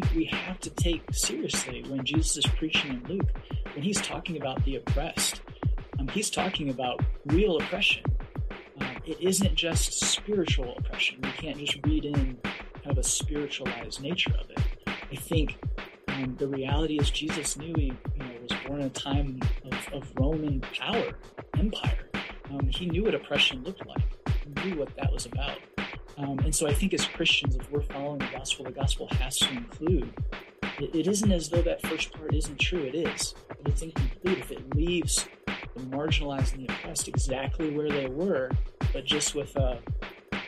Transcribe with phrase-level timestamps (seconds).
[0.00, 3.28] think we have to take seriously when Jesus is preaching in Luke,
[3.74, 5.40] when he's talking about the oppressed,
[6.00, 8.02] um, he's talking about real oppression.
[8.80, 11.20] Um, it isn't just spiritual oppression.
[11.22, 14.58] We can't just read in kind of a spiritualized nature of it.
[14.88, 15.58] I think
[16.08, 19.92] um, the reality is Jesus knew he you know, was born in a time of,
[19.92, 21.12] of Roman power,
[21.56, 22.10] empire.
[22.50, 24.02] Um, he knew what oppression looked like.
[24.44, 25.58] He knew what that was about.
[26.16, 29.38] Um, and so I think as Christians, if we're following the gospel, the gospel has
[29.38, 30.12] to include.
[30.78, 32.82] It, it isn't as though that first part isn't true.
[32.82, 35.26] It is, but it's incomplete if it leaves
[35.74, 38.50] the marginalized and the oppressed exactly where they were,
[38.92, 39.78] but just with a,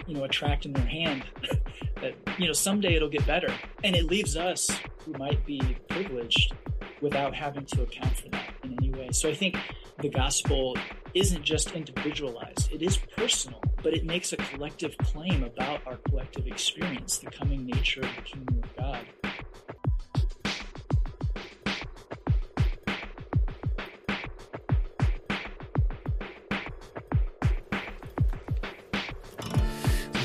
[0.06, 1.24] you know, a tract in their hand
[2.00, 4.68] that you know someday it'll get better, and it leaves us
[5.04, 6.54] who might be privileged
[7.00, 9.08] without having to account for that in any way.
[9.12, 9.56] So I think
[10.00, 10.76] the gospel
[11.14, 16.48] isn't just individualized, it is personal, but it makes a collective claim about our collective
[16.48, 19.06] experience, the coming nature of the kingdom of God.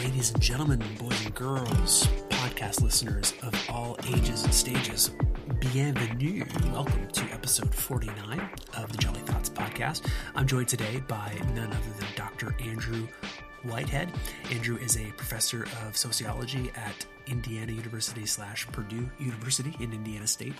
[0.03, 5.11] Ladies and gentlemen, boys and girls, podcast listeners of all ages and stages,
[5.59, 6.43] bienvenue.
[6.73, 10.09] Welcome to episode 49 of the Jolly Thoughts podcast.
[10.33, 12.55] I'm joined today by none other than Dr.
[12.59, 13.07] Andrew
[13.63, 14.09] Whitehead.
[14.51, 20.53] Andrew is a professor of sociology at Indiana University slash Purdue University in Indiana State.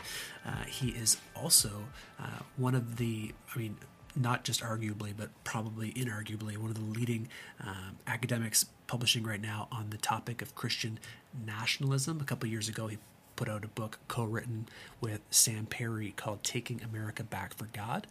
[0.46, 1.72] Uh, he is also
[2.20, 2.26] uh,
[2.58, 3.78] one of the, I mean,
[4.16, 7.28] not just arguably, but probably inarguably, one of the leading
[7.62, 11.00] um, academics publishing right now on the topic of Christian
[11.46, 12.20] nationalism.
[12.20, 12.98] A couple years ago, he
[13.42, 14.68] put out a book co-written
[15.02, 18.06] with Sam Perry called "Taking America Back for God."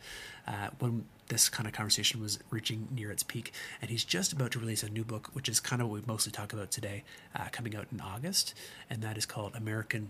[0.44, 4.50] Uh, when this kind of conversation was reaching near its peak, and he's just about
[4.50, 7.04] to release a new book, which is kind of what we mostly talk about today,
[7.36, 8.54] uh, coming out in August,
[8.90, 10.08] and that is called "American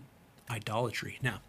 [0.49, 1.41] Idolatry." Now.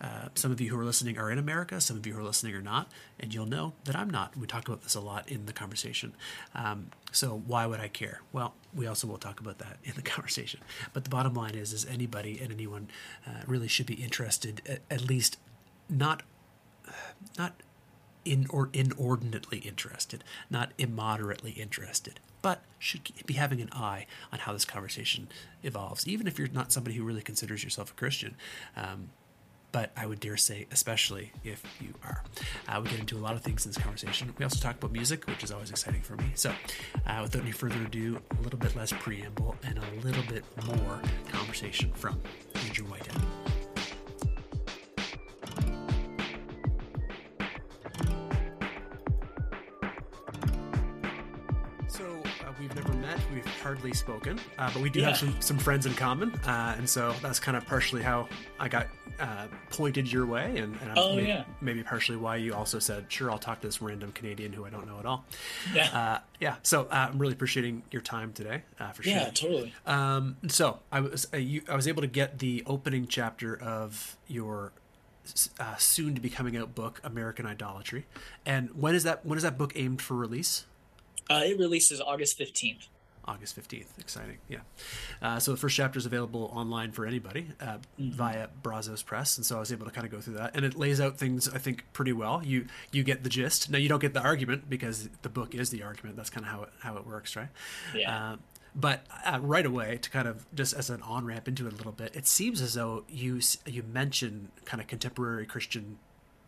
[0.00, 2.24] Uh, some of you who are listening are in America, some of you who are
[2.24, 4.36] listening are not, and you'll know that I'm not.
[4.36, 6.14] We talk about this a lot in the conversation.
[6.54, 8.20] Um, so why would I care?
[8.32, 10.60] Well, we also will talk about that in the conversation.
[10.92, 12.88] But the bottom line is, is anybody and anyone
[13.26, 15.38] uh, really should be interested, at, at least
[15.88, 16.22] not,
[17.36, 17.62] not
[18.24, 24.52] in or inordinately interested, not immoderately interested, but should be having an eye on how
[24.52, 25.28] this conversation
[25.62, 28.36] evolves, even if you're not somebody who really considers yourself a Christian.
[28.76, 29.10] Um,
[29.78, 32.24] but I would dare say, especially if you are.
[32.66, 34.34] Uh, we get into a lot of things in this conversation.
[34.36, 36.32] We also talk about music, which is always exciting for me.
[36.34, 36.50] So,
[37.06, 41.00] uh, without any further ado, a little bit less preamble and a little bit more
[41.30, 42.20] conversation from
[42.56, 43.57] Andrew Whitehead.
[53.32, 55.08] We've hardly spoken, uh, but we do Yeah.
[55.08, 58.68] have some, some friends in common, uh, and so that's kind of partially how I
[58.68, 58.88] got
[59.20, 61.44] uh, pointed your way, and, and Oh, maybe, yeah.
[61.60, 64.70] maybe partially why you also said, "Sure, I'll talk to this random Canadian who I
[64.70, 65.24] don't know at all."
[65.74, 65.88] Yeah.
[65.90, 66.56] Uh, yeah.
[66.62, 69.12] So uh, I'm really appreciating your time today, uh, for sure.
[69.12, 69.74] yeah, totally.
[69.86, 74.16] Um, so I was uh, you, I was able to get the opening chapter of
[74.28, 74.72] your
[75.58, 78.06] uh, soon to be coming out book, American Idolatry.
[78.46, 79.26] And when is that?
[79.26, 80.64] When is that book aimed for release?
[81.28, 82.86] Uh, it releases August 15th.
[83.28, 83.98] August 15th.
[83.98, 84.38] Exciting.
[84.48, 84.60] Yeah.
[85.20, 89.36] Uh, so the first chapter is available online for anybody uh, via Brazos Press.
[89.36, 90.56] And so I was able to kind of go through that.
[90.56, 92.42] And it lays out things, I think, pretty well.
[92.42, 93.70] You you get the gist.
[93.70, 96.16] Now, you don't get the argument because the book is the argument.
[96.16, 97.48] That's kind of how it, how it works, right?
[97.94, 98.32] Yeah.
[98.32, 98.36] Uh,
[98.74, 101.76] but uh, right away, to kind of just as an on ramp into it a
[101.76, 105.98] little bit, it seems as though you you mention kind of contemporary Christian.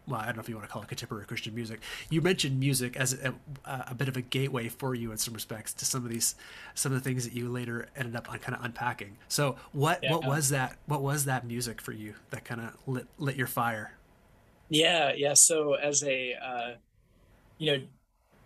[0.06, 1.80] Well, I don't know if you want to call it contemporary Christian music.
[2.08, 3.34] You mentioned music as a,
[3.64, 6.34] a, a bit of a gateway for you in some respects to some of these,
[6.74, 9.18] some of the things that you later ended up on kind of unpacking.
[9.28, 10.76] So, what what was that?
[10.86, 13.92] What was that music for you that kind of lit lit your fire?
[14.70, 15.34] Yeah, yeah.
[15.34, 16.70] So as a uh,
[17.58, 17.82] you know,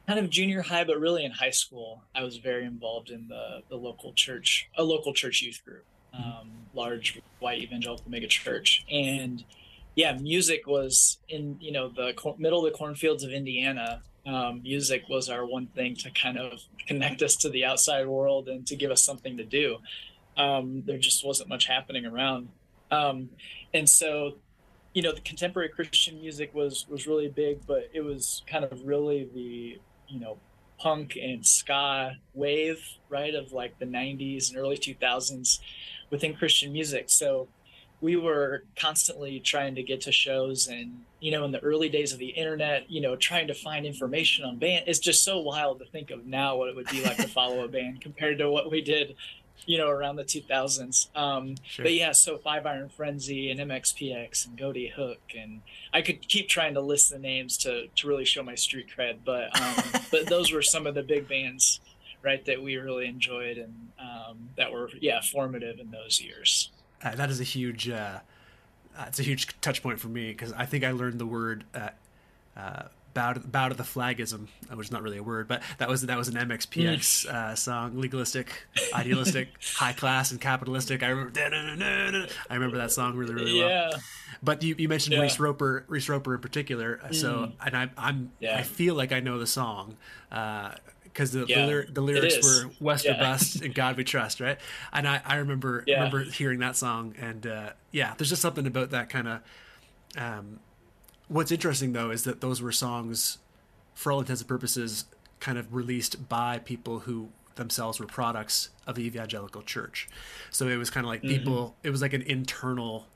[0.06, 3.62] kind of junior high, but really in high school, I was very involved in the
[3.68, 9.44] the local church, a local church youth group, um, large white evangelical mega church, and
[9.94, 14.02] yeah, music was in you know the cor- middle of the cornfields of Indiana.
[14.26, 18.48] Um, music was our one thing to kind of connect us to the outside world
[18.48, 19.78] and to give us something to do.
[20.36, 22.48] Um, there just wasn't much happening around,
[22.90, 23.28] um,
[23.72, 24.36] and so
[24.94, 28.86] you know the contemporary christian music was was really big but it was kind of
[28.86, 30.38] really the you know
[30.78, 35.58] punk and ska wave right of like the 90s and early 2000s
[36.10, 37.48] within christian music so
[38.04, 42.12] we were constantly trying to get to shows and you know in the early days
[42.12, 45.78] of the internet you know trying to find information on band it's just so wild
[45.78, 48.50] to think of now what it would be like to follow a band compared to
[48.50, 49.16] what we did
[49.66, 51.08] you know, around the 2000s.
[51.16, 51.84] Um, sure.
[51.84, 56.50] But yeah, so Five Iron Frenzy and MXPX and Ghoti Hook, and I could keep
[56.50, 59.18] trying to list the names to to really show my street cred.
[59.24, 61.80] But um, but those were some of the big bands,
[62.22, 66.70] right, that we really enjoyed and um, that were yeah formative in those years.
[67.04, 67.88] Uh, that is a huge.
[67.88, 68.18] Uh,
[68.96, 71.64] uh, it's a huge touch point for me because I think I learned the word
[71.74, 71.90] uh,
[72.56, 75.88] uh, bow to, bow to the flagism, which is not really a word, but that
[75.88, 77.28] was that was an MXPX mm.
[77.28, 81.02] uh, song, legalistic, idealistic, high class, and capitalistic.
[81.02, 81.40] I remember,
[82.50, 83.90] I remember that song really really yeah.
[83.90, 84.00] well.
[84.42, 85.22] But you, you mentioned yeah.
[85.22, 87.00] Reese Roper, Reese Roper in particular.
[87.02, 87.52] Uh, so mm.
[87.64, 88.58] and I, I'm yeah.
[88.58, 89.96] I feel like I know the song.
[91.14, 93.12] Because the, yeah, the, the, lyrics were West yeah.
[93.12, 94.58] or Bust and God We Trust, right?
[94.92, 95.94] And I, I remember yeah.
[95.94, 99.40] remember hearing that song, and uh, yeah, there's just something about that kind of
[100.18, 100.58] um,
[101.28, 103.38] what's interesting though is that those were songs,
[103.94, 105.04] for all intents and purposes,
[105.40, 110.08] kind of released by people who themselves were products of the evangelical church.
[110.50, 111.38] So it was kind of like mm-hmm.
[111.38, 111.76] people.
[111.84, 113.06] It was like an internal.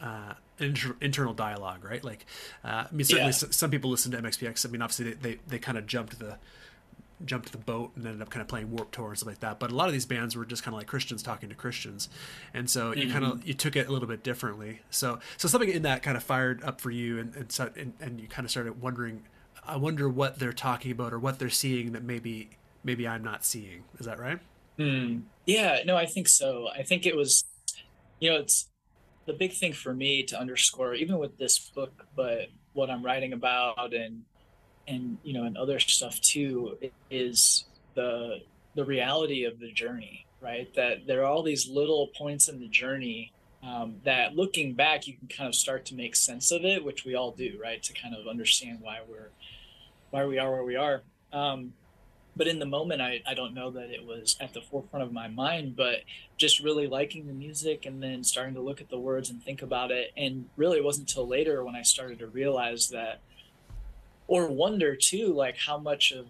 [0.00, 2.02] Uh, inter- internal dialogue, right?
[2.02, 2.26] Like,
[2.64, 3.50] uh, I mean, certainly yeah.
[3.50, 4.66] some people listen to MXPX.
[4.66, 6.38] I mean, obviously they, they, they kind of jumped the
[7.24, 9.58] jumped the boat and ended up kind of playing Warped Tour and stuff like that.
[9.58, 12.08] But a lot of these bands were just kind of like Christians talking to Christians,
[12.54, 13.12] and so you mm-hmm.
[13.12, 14.80] kind of you took it a little bit differently.
[14.90, 17.92] So so something in that kind of fired up for you, and and, so, and,
[18.00, 19.24] and you kind of started wondering,
[19.66, 22.50] I wonder what they're talking about or what they're seeing that maybe
[22.84, 23.84] maybe I'm not seeing.
[23.98, 24.38] Is that right?
[24.78, 25.22] Mm.
[25.46, 26.68] Yeah, no, I think so.
[26.68, 27.44] I think it was,
[28.20, 28.68] you know, it's
[29.26, 33.32] the big thing for me to underscore, even with this book, but what I'm writing
[33.32, 34.22] about and
[34.88, 36.76] and you know and other stuff too
[37.10, 37.64] is
[37.94, 38.40] the
[38.74, 40.72] the reality of the journey right?
[40.74, 43.32] That there are all these little points in the journey
[43.62, 47.04] um, that looking back you can kind of start to make sense of it which
[47.04, 47.82] we all do right?
[47.82, 49.30] To kind of understand why we're
[50.10, 51.02] why we are where we are.
[51.32, 51.72] Um,
[52.34, 55.12] but in the moment I, I don't know that it was at the forefront of
[55.12, 56.00] my mind but
[56.36, 59.62] just really liking the music and then starting to look at the words and think
[59.62, 60.12] about it.
[60.16, 63.20] And really it wasn't until later when i started to realize that
[64.32, 66.26] or wonder too like how much of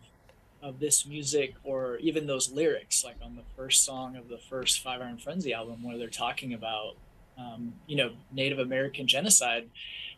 [0.60, 4.82] of this music or even those lyrics like on the first song of the first
[4.82, 6.96] five iron frenzy album where they're talking about
[7.38, 9.69] um, you know native american genocide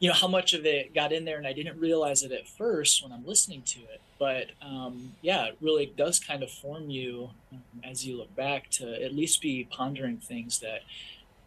[0.01, 2.49] you know how much of it got in there and i didn't realize it at
[2.49, 4.01] first when i'm listening to it.
[4.19, 8.71] But um, yeah it really does kind of form you um, as you look back
[8.79, 10.81] to at least be pondering things that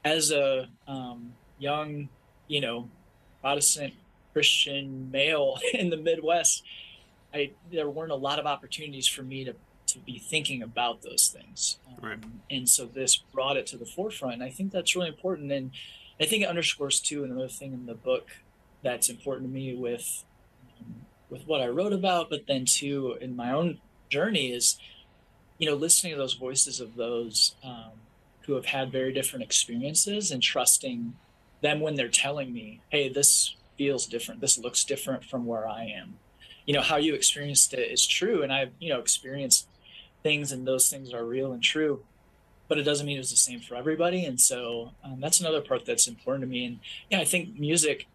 [0.05, 2.09] as a um, young
[2.47, 2.89] you know
[3.41, 3.93] protestant
[4.37, 6.63] Christian male in the Midwest,
[7.33, 9.55] I there weren't a lot of opportunities for me to
[9.87, 11.79] to be thinking about those things.
[11.87, 12.19] Um, right.
[12.51, 14.35] And so this brought it to the forefront.
[14.35, 15.51] And I think that's really important.
[15.51, 15.71] And
[16.19, 18.27] I think it underscores too another thing in the book
[18.83, 20.23] that's important to me with
[20.79, 20.93] um,
[21.31, 23.79] with what I wrote about, but then too in my own
[24.09, 24.77] journey is,
[25.57, 27.93] you know, listening to those voices of those um,
[28.41, 31.15] who have had very different experiences and trusting
[31.61, 34.41] them when they're telling me, hey, this feels different.
[34.41, 36.17] This looks different from where I am.
[36.65, 38.43] You know, how you experienced it is true.
[38.43, 39.67] And I've, you know, experienced
[40.23, 42.03] things and those things are real and true,
[42.67, 44.25] but it doesn't mean it's the same for everybody.
[44.25, 46.65] And so um, that's another part that's important to me.
[46.65, 46.79] And
[47.09, 48.07] yeah, I think music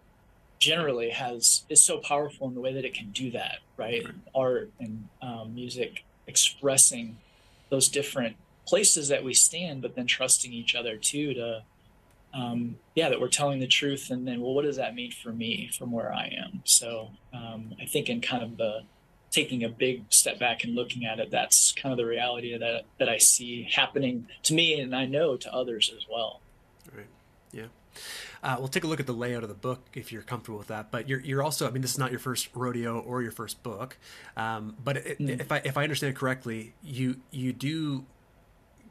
[0.59, 4.05] generally has is so powerful in the way that it can do that, right?
[4.05, 4.15] right.
[4.35, 7.17] Art and um, music expressing
[7.71, 8.37] those different
[8.67, 11.63] places that we stand, but then trusting each other too to
[12.35, 14.11] um, yeah, that we're telling the truth.
[14.11, 16.63] And then, well, what does that mean for me from where I am?
[16.65, 18.83] So um, I think in kind of the
[19.31, 22.85] taking a big step back and looking at it, that's kind of the reality that
[22.99, 26.41] that I see happening to me, and I know to others as well.
[26.95, 27.07] Right.
[27.53, 27.67] Yeah.
[28.43, 30.69] Uh, we'll take a look at the layout of the book if you're comfortable with
[30.69, 30.91] that.
[30.91, 33.63] But you're, you're also, I mean, this is not your first rodeo or your first
[33.63, 33.97] book,
[34.37, 35.41] um, but it, mm.
[35.41, 38.05] if I if I understand correctly, you you do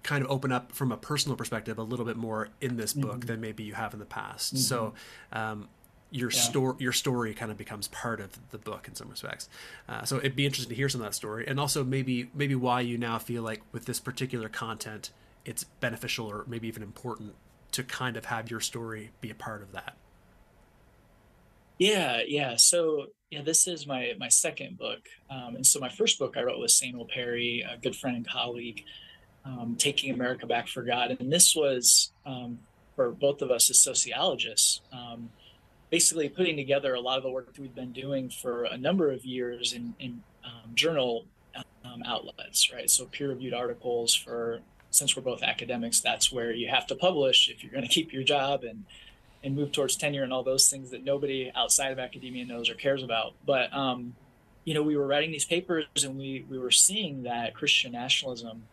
[0.03, 3.11] kind of open up from a personal perspective a little bit more in this book
[3.11, 3.27] mm-hmm.
[3.27, 4.55] than maybe you have in the past.
[4.55, 4.61] Mm-hmm.
[4.61, 4.93] So
[5.31, 5.69] um,
[6.09, 6.39] your yeah.
[6.39, 9.47] story your story kind of becomes part of the book in some respects.
[9.87, 12.55] Uh, so it'd be interesting to hear some of that story, and also maybe maybe
[12.55, 15.11] why you now feel like with this particular content,
[15.45, 17.35] it's beneficial or maybe even important
[17.71, 19.95] to kind of have your story be a part of that.
[21.79, 22.57] Yeah, yeah.
[22.57, 26.43] So yeah, this is my my second book, um, and so my first book I
[26.43, 28.83] wrote with Samuel Perry, a good friend and colleague
[29.45, 31.17] um, Taking America Back for God.
[31.19, 32.59] And this was um,
[32.95, 35.29] for both of us as sociologists, um,
[35.89, 39.11] basically putting together a lot of the work that we've been doing for a number
[39.11, 41.25] of years in, in um, journal
[41.83, 42.89] um, outlets, right?
[42.89, 47.49] So peer reviewed articles for, since we're both academics, that's where you have to publish
[47.49, 48.85] if you're going to keep your job and
[49.43, 52.75] and move towards tenure and all those things that nobody outside of academia knows or
[52.75, 53.33] cares about.
[53.45, 54.15] But um,
[54.65, 58.63] you know, we were writing these papers and we we were seeing that Christian nationalism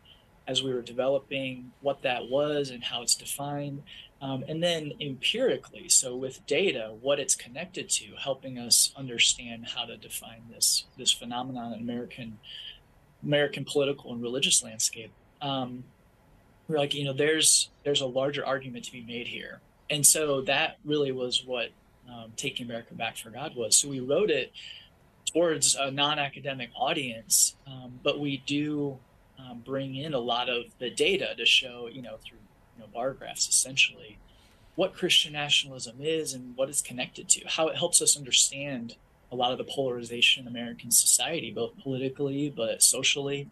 [0.48, 3.82] as we were developing what that was and how it's defined.
[4.20, 9.84] Um, and then empirically, so with data, what it's connected to, helping us understand how
[9.84, 12.38] to define this this phenomenon in American
[13.22, 15.12] American political and religious landscape.
[15.40, 15.84] Um,
[16.66, 20.40] we're like, you know, there's there's a larger argument to be made here, and so
[20.42, 21.68] that really was what
[22.08, 23.76] um, taking America Back for God was.
[23.76, 24.52] So we wrote it
[25.32, 28.98] towards a non-academic audience, um, but we do
[29.38, 32.38] um, bring in a lot of the data to show, you know, through
[32.76, 34.18] you know, bar graphs essentially,
[34.74, 38.96] what Christian nationalism is and what it's connected to, how it helps us understand
[39.30, 43.48] a lot of the polarization in American society, both politically but socially,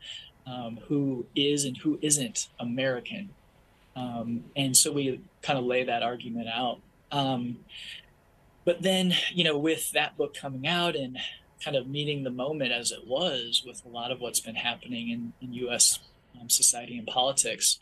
[0.47, 3.31] um, who is and who isn't American.
[3.95, 6.81] Um, and so we kind of lay that argument out.
[7.11, 7.59] Um,
[8.65, 11.19] but then, you know, with that book coming out and
[11.63, 15.11] kind of meeting the moment as it was with a lot of what's been happening
[15.11, 15.99] in, in U.S.
[16.41, 17.79] Um, society and politics,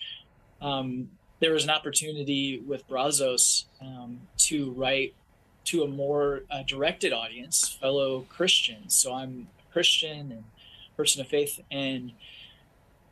[0.61, 5.15] um, there was an opportunity with Brazos um, to write
[5.65, 8.95] to a more uh, directed audience, fellow Christians.
[8.95, 10.45] So I'm a Christian and
[10.97, 12.13] person of faith, and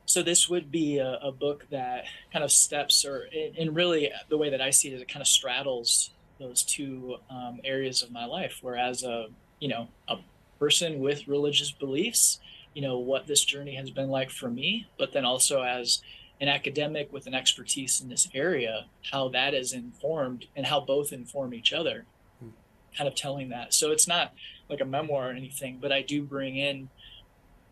[0.07, 3.29] so this would be a, a book that kind of steps, or
[3.59, 7.61] and really the way that I see it, it kind of straddles those two um,
[7.65, 8.59] areas of my life.
[8.63, 9.27] Whereas a
[9.59, 10.17] you know a
[10.63, 12.39] person with religious beliefs,
[12.73, 16.01] you know, what this journey has been like for me, but then also as
[16.41, 21.13] an academic with an expertise in this area, how that is informed and how both
[21.13, 22.05] inform each other,
[22.39, 22.51] hmm.
[22.97, 23.75] kind of telling that.
[23.75, 24.35] So it's not
[24.71, 26.89] like a memoir or anything, but I do bring in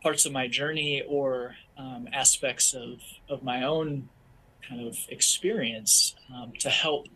[0.02, 4.08] parts of my journey or um, aspects of, of my own
[4.68, 7.06] kind of experience um, to help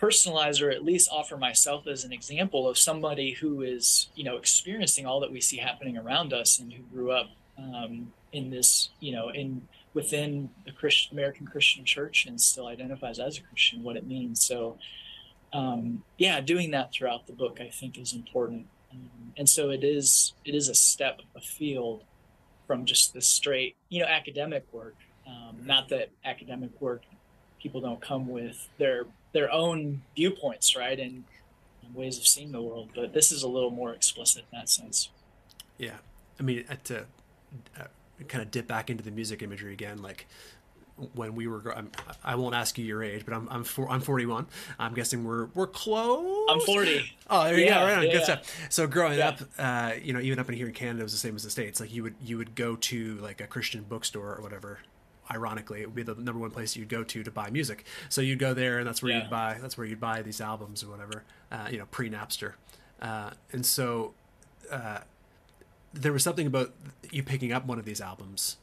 [0.00, 4.36] personalize or at least offer myself as an example of somebody who is you know
[4.36, 8.90] experiencing all that we see happening around us and who grew up um, in this
[9.00, 13.82] you know in within the Christian American Christian Church and still identifies as a Christian
[13.82, 14.44] what it means.
[14.44, 14.78] So
[15.52, 18.66] um, yeah doing that throughout the book I think is important.
[18.92, 22.02] Um, and so it is it is a step afield
[22.66, 24.96] from just the straight you know academic work.
[25.26, 27.02] Um, not that academic work
[27.64, 31.24] people don't come with their their own viewpoints, right, and,
[31.84, 32.88] and ways of seeing the world.
[32.94, 35.10] But this is a little more explicit in that sense.
[35.76, 35.96] Yeah,
[36.40, 37.00] I mean, to
[37.78, 37.84] uh,
[38.28, 40.26] kind of dip back into the music imagery again, like
[41.14, 41.90] when we were I'm,
[42.22, 44.46] I will not ask you your age, but I'm I'm for, I'm 41.
[44.78, 46.48] I'm guessing we're we're close.
[46.48, 47.12] I'm 40.
[47.28, 47.84] Oh, there you yeah, go.
[47.86, 48.02] Right on.
[48.04, 48.24] Yeah, Good yeah.
[48.24, 48.66] stuff.
[48.70, 51.18] So growing up, uh, you know, even up in here in Canada, it was the
[51.18, 51.80] same as the states.
[51.80, 54.78] Like you would you would go to like a Christian bookstore or whatever,
[55.30, 57.84] ironically, it would be the number one place you'd go to to buy music.
[58.08, 59.22] So you'd go there, and that's where yeah.
[59.22, 62.52] you'd buy that's where you'd buy these albums or whatever, uh, you know, pre Napster.
[63.00, 64.14] Uh, and so
[64.70, 65.00] uh,
[65.92, 66.72] there was something about
[67.10, 68.56] you picking up one of these albums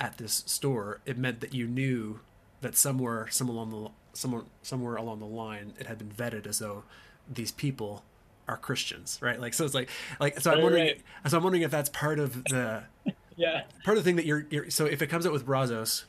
[0.00, 1.00] at this store.
[1.04, 2.20] It meant that you knew
[2.60, 6.58] that somewhere, somewhere along the somewhere somewhere along the line, it had been vetted as
[6.58, 6.84] though
[7.28, 8.04] these people
[8.48, 9.40] are Christians, right?
[9.40, 9.88] Like so, it's like
[10.18, 10.52] like so.
[10.52, 10.86] I'm wondering.
[10.86, 11.02] Right.
[11.28, 12.84] So I'm wondering if that's part of the
[13.40, 13.62] yeah.
[13.84, 16.04] Part of the thing that you're, you're so if it comes out with Brazos,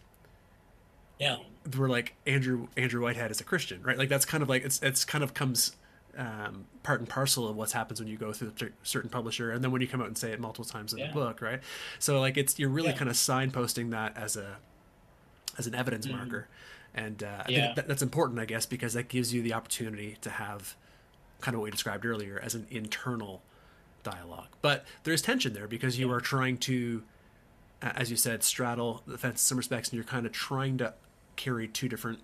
[1.17, 1.37] yeah,
[1.77, 3.97] we're like Andrew Andrew Whitehead is a Christian, right?
[3.97, 5.75] Like that's kind of like it's it's kind of comes
[6.17, 9.63] um, part and parcel of what happens when you go through a certain publisher, and
[9.63, 11.07] then when you come out and say it multiple times in yeah.
[11.07, 11.61] the book, right?
[11.99, 12.97] So like it's you're really yeah.
[12.97, 14.57] kind of signposting that as a
[15.57, 16.17] as an evidence mm-hmm.
[16.17, 16.49] marker,
[16.93, 20.17] and uh, I think that, that's important, I guess, because that gives you the opportunity
[20.19, 20.75] to have
[21.39, 23.41] kind of what we described earlier as an internal
[24.03, 24.49] dialogue.
[24.61, 27.03] But there's tension there because you are trying to
[27.81, 30.93] as you said, straddle the fence in some respects, and you're kind of trying to
[31.35, 32.19] carry two different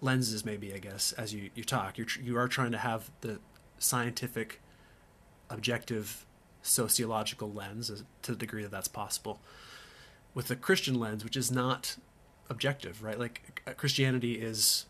[0.00, 1.98] lenses, maybe I guess, as you you talk.
[1.98, 3.38] You're you are trying to have the
[3.78, 4.60] scientific,
[5.50, 6.24] objective,
[6.62, 7.90] sociological lens
[8.22, 9.40] to the degree that that's possible,
[10.32, 11.96] with the Christian lens, which is not
[12.48, 13.18] objective, right?
[13.18, 14.86] Like uh, Christianity is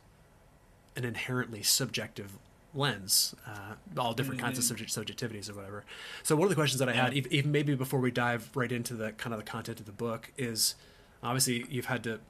[0.97, 2.39] an inherently subjective
[2.75, 4.47] lens, uh, all different mm-hmm.
[4.47, 4.87] kinds of mm-hmm.
[4.87, 5.85] subject subjectivities or whatever.
[6.23, 8.95] So one of the questions that I had, even maybe before we dive right into
[8.95, 10.75] the kind of the content of the book, is
[11.23, 12.21] obviously you've had to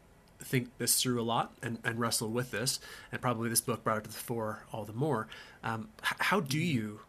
[0.40, 3.98] think this through a lot and, and wrestle with this, and probably this book brought
[3.98, 5.26] it to the fore all the more.
[5.62, 6.76] Um, how do mm-hmm.
[6.76, 7.00] you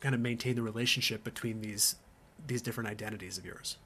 [0.00, 1.96] kind of maintain the relationship between these
[2.46, 3.76] these different identities of yours?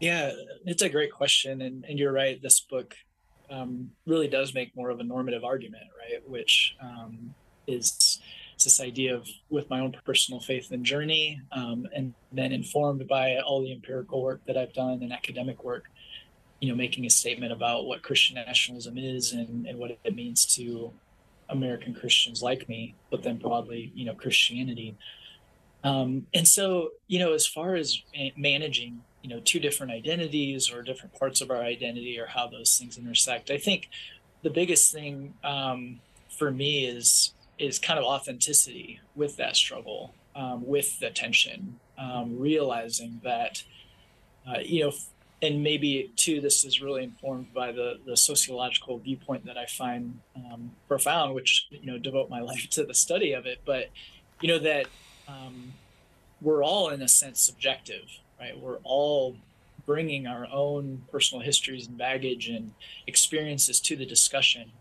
[0.00, 0.32] Yeah,
[0.66, 2.42] it's a great question, and, and you're right.
[2.42, 2.96] This book
[3.54, 6.28] um, really does make more of a normative argument, right?
[6.28, 7.34] Which um,
[7.66, 8.20] is
[8.62, 13.38] this idea of with my own personal faith and journey, um, and then informed by
[13.38, 15.84] all the empirical work that I've done and academic work,
[16.60, 20.46] you know, making a statement about what Christian nationalism is and, and what it means
[20.56, 20.92] to
[21.48, 24.96] American Christians like me, but then broadly, you know, Christianity.
[25.82, 28.00] Um, and so, you know, as far as
[28.36, 32.76] managing you know two different identities or different parts of our identity or how those
[32.78, 33.50] things intersect.
[33.50, 33.88] I think
[34.42, 40.66] the biggest thing um, for me is is kind of authenticity with that struggle, um,
[40.66, 43.64] with the tension, um, realizing that
[44.46, 44.92] uh, you know,
[45.40, 50.20] and maybe too, this is really informed by the the sociological viewpoint that I find
[50.36, 53.60] um, profound, which you know devote my life to the study of it.
[53.64, 53.88] But
[54.42, 54.86] you know that
[55.26, 55.72] um,
[56.42, 58.04] we're all in a sense subjective,
[58.44, 58.58] right?
[58.58, 59.36] We're all
[59.86, 62.72] bringing our own personal histories and baggage and
[63.06, 64.72] experiences to the discussion.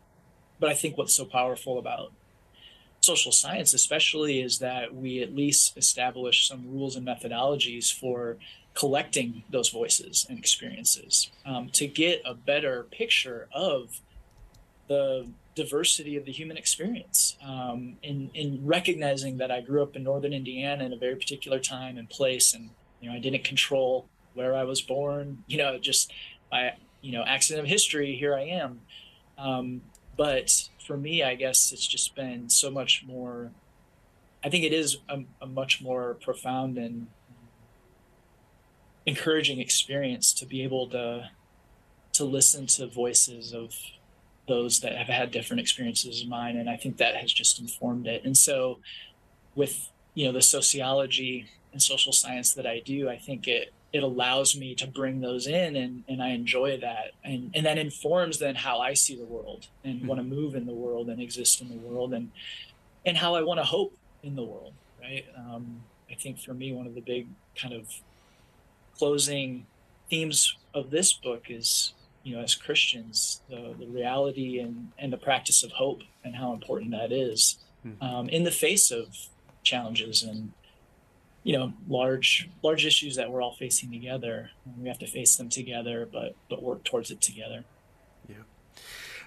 [0.60, 2.12] But I think what's so powerful about
[3.02, 8.38] social science, especially, is that we at least establish some rules and methodologies for
[8.74, 14.02] collecting those voices and experiences um, to get a better picture of
[14.88, 20.04] the diversity of the human experience um, in, in recognizing that I grew up in
[20.04, 22.72] northern Indiana in a very particular time and place and
[23.04, 26.12] you know I didn't control where I was born you know just
[26.50, 28.82] by you know accident of history here I am.
[29.38, 29.82] Um,
[30.16, 33.52] but for me I guess it's just been so much more
[34.44, 37.08] I think it is a, a much more profound and
[39.06, 41.30] encouraging experience to be able to
[42.14, 43.76] to listen to voices of
[44.48, 48.08] those that have had different experiences as mine and i think that has just informed
[48.08, 48.24] it.
[48.24, 48.80] And so
[49.56, 54.02] with you know the sociology and social science that i do i think it it
[54.02, 58.40] allows me to bring those in and, and i enjoy that and, and that informs
[58.40, 60.08] then how i see the world and mm-hmm.
[60.08, 62.32] want to move in the world and exist in the world and
[63.06, 66.72] and how i want to hope in the world right um, i think for me
[66.72, 67.88] one of the big kind of
[68.98, 69.66] closing
[70.10, 75.18] themes of this book is you know as christians the, the reality and, and the
[75.18, 78.04] practice of hope and how important that is mm-hmm.
[78.04, 79.08] um, in the face of
[79.64, 80.52] challenges and
[81.44, 84.52] you know large large issues that we're all facing together.
[84.80, 87.64] We have to face them together but but work towards it together.
[88.28, 88.36] Yeah.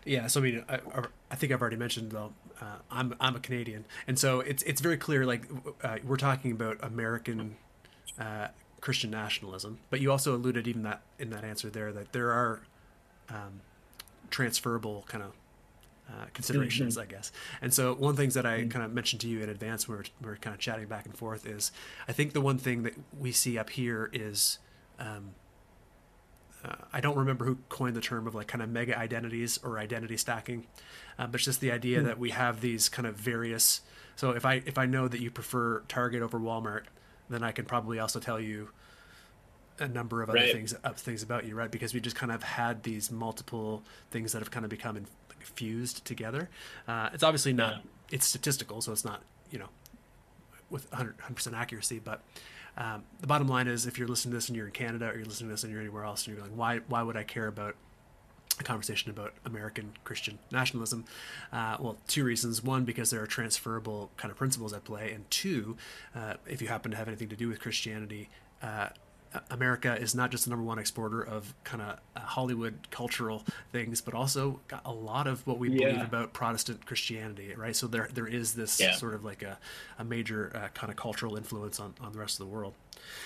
[0.04, 0.80] Yeah so i mean i,
[1.30, 3.84] I think i've already mentioned though uh, i'm i'm a canadian.
[4.06, 5.44] And so it's it's very clear like
[5.82, 7.56] uh, we're talking about american
[8.18, 8.48] uh,
[8.80, 12.60] Christian nationalism, but you also alluded even that in that answer there that there are
[13.28, 13.60] um,
[14.30, 15.32] transferable kind of
[16.08, 17.02] uh, considerations, mm-hmm.
[17.02, 17.32] I guess.
[17.60, 18.68] And so one of the things that I mm-hmm.
[18.68, 20.86] kind of mentioned to you in advance, when we were, we were kind of chatting
[20.86, 21.72] back and forth, is
[22.08, 24.58] I think the one thing that we see up here is
[24.98, 25.34] um,
[26.64, 29.78] uh, I don't remember who coined the term of like kind of mega identities or
[29.78, 30.66] identity stacking,
[31.18, 32.06] uh, but it's just the idea mm-hmm.
[32.08, 33.82] that we have these kind of various.
[34.16, 36.84] So if I if I know that you prefer Target over Walmart,
[37.28, 38.70] then I can probably also tell you
[39.78, 40.52] a number of other right.
[40.52, 41.70] things things about you, right?
[41.70, 45.06] Because we just kind of had these multiple things that have kind of become in,
[45.46, 46.48] fused together.
[46.86, 47.80] Uh, it's obviously not yeah.
[48.10, 49.68] it's statistical, so it's not you know
[50.70, 52.22] with 100 percent accuracy, but
[52.76, 55.16] um, the bottom line is if you're listening to this and you're in Canada or
[55.16, 57.22] you're listening to this and you're anywhere else and you're like, why why would I
[57.22, 57.76] care about
[58.58, 61.04] a conversation about American Christian nationalism.
[61.52, 62.62] Uh, well, two reasons.
[62.64, 65.76] One, because there are transferable kind of principles at play, and two,
[66.14, 68.28] uh, if you happen to have anything to do with Christianity,
[68.62, 68.88] uh,
[69.50, 74.00] America is not just the number one exporter of kind of uh, Hollywood cultural things,
[74.00, 75.88] but also got a lot of what we yeah.
[75.88, 77.74] believe about Protestant Christianity, right?
[77.74, 78.94] So there there is this yeah.
[78.94, 79.58] sort of like a,
[79.98, 82.74] a major uh, kind of cultural influence on, on the rest of the world.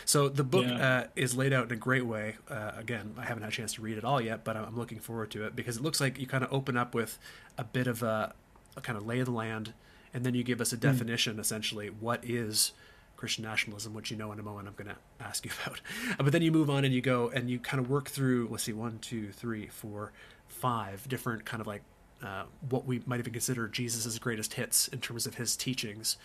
[0.04, 0.88] So the book yeah.
[0.88, 2.36] uh, is laid out in a great way.
[2.48, 4.98] Uh, again, I haven't had a chance to read it all yet, but I'm looking
[4.98, 7.18] forward to it because it looks like you kind of open up with
[7.56, 8.34] a bit of a,
[8.76, 9.72] a kind of lay of the land,
[10.12, 10.82] and then you give us a hmm.
[10.82, 11.40] definition mm.
[11.40, 12.72] essentially what is
[13.20, 15.80] Christian nationalism, which you know in a moment I'm going to ask you about.
[16.18, 18.48] Uh, but then you move on and you go and you kind of work through,
[18.50, 20.12] let's see, one, two, three, four,
[20.48, 21.82] five different kind of like
[22.22, 26.16] uh, what we might even consider Jesus' greatest hits in terms of his teachings.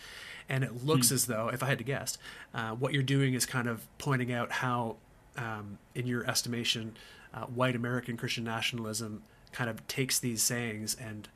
[0.48, 1.12] And it looks mm.
[1.12, 2.16] as though, if I had to guess,
[2.54, 4.96] uh, what you're doing is kind of pointing out how,
[5.36, 6.96] um, in your estimation,
[7.34, 11.28] uh, white American Christian nationalism kind of takes these sayings and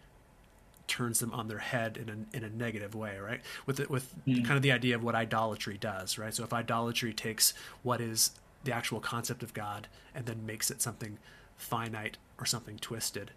[0.90, 3.40] turns them on their head in a, in a negative way, right?
[3.64, 4.44] With the, with mm.
[4.44, 6.35] kind of the idea of what idolatry does, right?
[6.35, 8.33] So if idolatry takes what is
[8.64, 11.18] the actual concept of God and then makes it something
[11.57, 13.31] finite or something twisted,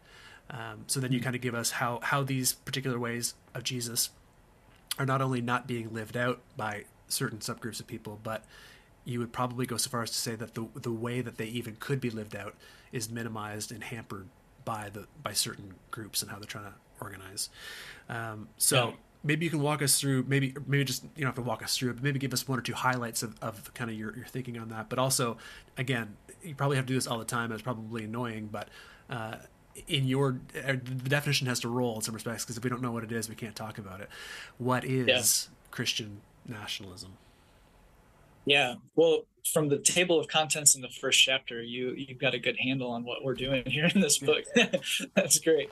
[0.50, 1.24] um, so then you mm.
[1.24, 4.10] kind of give us how how these particular ways of Jesus
[4.98, 8.44] are not only not being lived out by certain subgroups of people, but
[9.06, 11.46] you would probably go so far as to say that the the way that they
[11.46, 12.56] even could be lived out
[12.92, 14.28] is minimized and hampered
[14.66, 17.50] by the by certain groups and how they're trying to organize.
[18.10, 18.94] Um, so yeah.
[19.24, 21.78] maybe you can walk us through, maybe maybe just you don't have to walk us
[21.78, 24.16] through it, but maybe give us one or two highlights of, of kind of your,
[24.16, 24.90] your thinking on that.
[24.90, 25.38] But also,
[25.78, 27.52] again, you probably have to do this all the time.
[27.52, 28.70] It's probably annoying, but
[29.10, 29.36] uh,
[29.88, 32.82] in your uh, the definition has to roll in some respects because if we don't
[32.82, 34.10] know what it is, we can't talk about it.
[34.58, 35.08] What is
[35.50, 35.56] yeah.
[35.72, 37.14] Christian nationalism?
[38.46, 38.76] Yeah.
[38.96, 42.58] Well, from the table of contents in the first chapter, you you've got a good
[42.60, 44.44] handle on what we're doing here in this book.
[45.16, 45.70] That's great.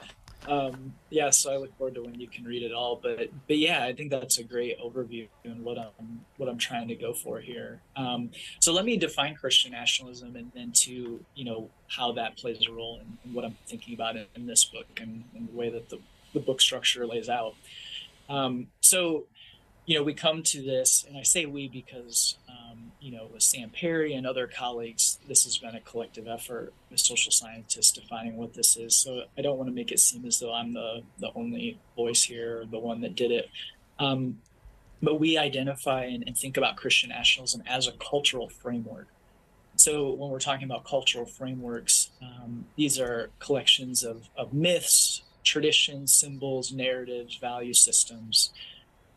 [0.48, 3.00] Um, yeah, so I look forward to when you can read it all.
[3.02, 6.88] But but yeah, I think that's a great overview and what I'm what I'm trying
[6.88, 7.80] to go for here.
[7.96, 12.66] Um, so let me define Christian nationalism and then to you know how that plays
[12.68, 15.56] a role in, in what I'm thinking about in, in this book and, and, the
[15.56, 16.00] way that the,
[16.34, 17.54] the book structure lays out.
[18.30, 19.26] Um, so
[19.86, 22.38] you know we come to this, and I say we because
[23.02, 27.00] you know, with Sam Perry and other colleagues, this has been a collective effort with
[27.00, 28.96] social scientists defining what this is.
[28.96, 32.24] So I don't want to make it seem as though I'm the, the only voice
[32.24, 33.50] here, the one that did it.
[33.98, 34.38] Um,
[35.02, 39.08] but we identify and, and think about Christian nationalism as a cultural framework.
[39.78, 46.14] So when we're talking about cultural frameworks, um, these are collections of, of myths, traditions,
[46.14, 48.52] symbols, narratives, value systems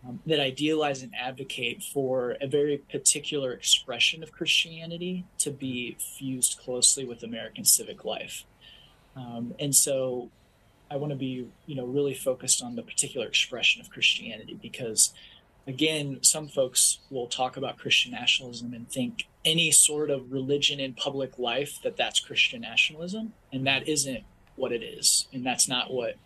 [0.06, 6.58] um, that idealize and advocate for a very particular expression of Christianity to be fused
[6.58, 8.44] closely with American civic life.
[9.16, 10.30] Um, and so
[10.90, 15.12] I want to be, you know, really focused on the particular expression of Christianity because,
[15.66, 20.94] again, some folks will talk about Christian nationalism and think any sort of religion in
[20.94, 24.24] public life that that's Christian nationalism, and that isn't
[24.56, 26.16] what it is, and that's not what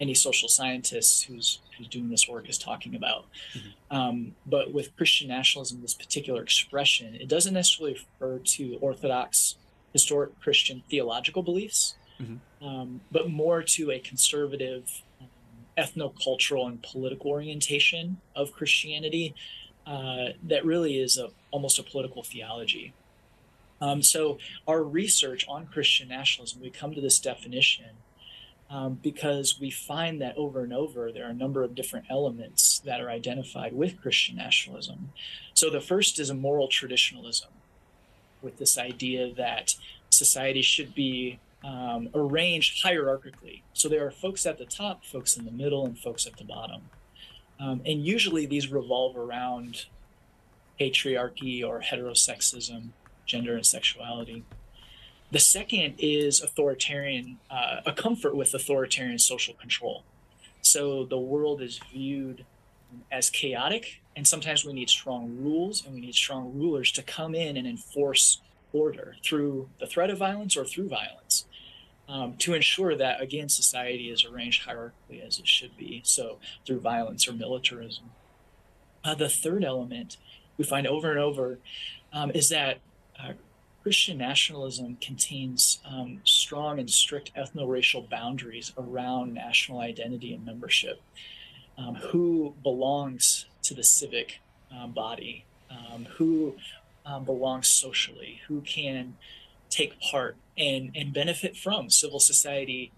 [0.00, 3.26] any social scientist who's who's doing this work is talking about.
[3.54, 3.96] Mm-hmm.
[3.96, 9.56] Um, but with Christian nationalism, this particular expression, it doesn't necessarily refer to Orthodox
[9.92, 12.66] historic Christian theological beliefs, mm-hmm.
[12.66, 15.28] um, but more to a conservative um,
[15.76, 19.34] ethnocultural and political orientation of Christianity
[19.86, 22.92] uh, that really is a almost a political theology.
[23.80, 27.86] Um, so our research on Christian nationalism, we come to this definition
[28.70, 32.80] um, because we find that over and over there are a number of different elements
[32.80, 35.12] that are identified with Christian nationalism.
[35.54, 37.48] So the first is a moral traditionalism,
[38.42, 39.74] with this idea that
[40.10, 43.62] society should be um, arranged hierarchically.
[43.72, 46.44] So there are folks at the top, folks in the middle, and folks at the
[46.44, 46.82] bottom.
[47.58, 49.86] Um, and usually these revolve around
[50.78, 52.90] patriarchy or heterosexism,
[53.26, 54.44] gender and sexuality.
[55.30, 60.04] The second is authoritarian, uh, a comfort with authoritarian social control.
[60.62, 62.44] So the world is viewed
[63.12, 67.34] as chaotic, and sometimes we need strong rules and we need strong rulers to come
[67.34, 68.40] in and enforce
[68.72, 71.44] order through the threat of violence or through violence
[72.08, 76.00] um, to ensure that, again, society is arranged hierarchically as it should be.
[76.04, 78.10] So through violence or militarism.
[79.04, 80.16] Uh, the third element
[80.56, 81.58] we find over and over
[82.12, 82.78] um, is that
[83.18, 83.32] uh,
[83.88, 91.00] Christian nationalism contains um, strong and strict ethno-racial boundaries around national identity and membership.
[91.78, 95.46] Um, who belongs to the civic um, body?
[95.70, 96.56] Um, who
[97.06, 98.42] um, belongs socially?
[98.48, 99.16] Who can
[99.70, 102.92] take part and, and benefit from civil society,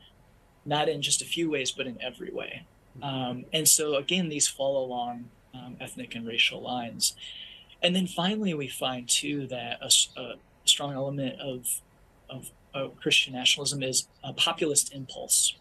[0.64, 2.64] not in just a few ways, but in every way?
[3.52, 5.26] And so, again, these fall along
[5.80, 7.14] ethnic and racial lines.
[7.80, 10.34] And then finally, we find too that a, a
[10.70, 11.80] strong element of,
[12.28, 15.56] of, of Christian nationalism is a populist impulse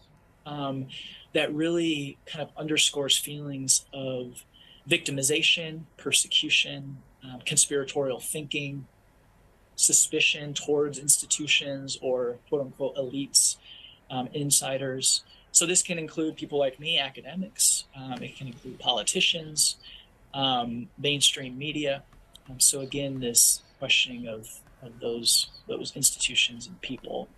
[0.46, 0.86] um,
[1.32, 4.44] that really kind of underscores feelings of
[4.88, 8.86] victimization, persecution, um, conspiratorial thinking,
[9.76, 13.56] suspicion towards institutions or quote unquote elites,
[14.10, 15.22] um, insiders.
[15.52, 17.84] So this can include people like me, academics.
[17.96, 19.76] Um, it can include politicians,
[20.34, 22.02] um, mainstream media.
[22.48, 27.28] Um, so again, this questioning of of those those institutions and people.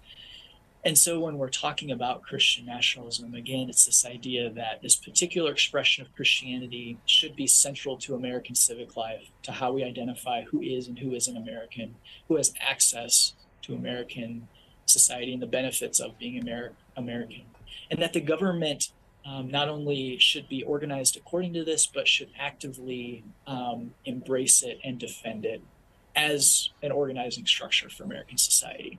[0.84, 5.52] And so when we're talking about Christian nationalism, again, it's this idea that this particular
[5.52, 10.60] expression of Christianity should be central to American civic life, to how we identify who
[10.60, 11.94] is and who isn't American,
[12.26, 14.48] who has access to American
[14.86, 17.42] society and the benefits of being Amer- American.
[17.88, 18.90] And that the government
[19.24, 24.80] um, not only should be organized according to this, but should actively um, embrace it
[24.82, 25.62] and defend it
[26.14, 28.98] as an organizing structure for American society.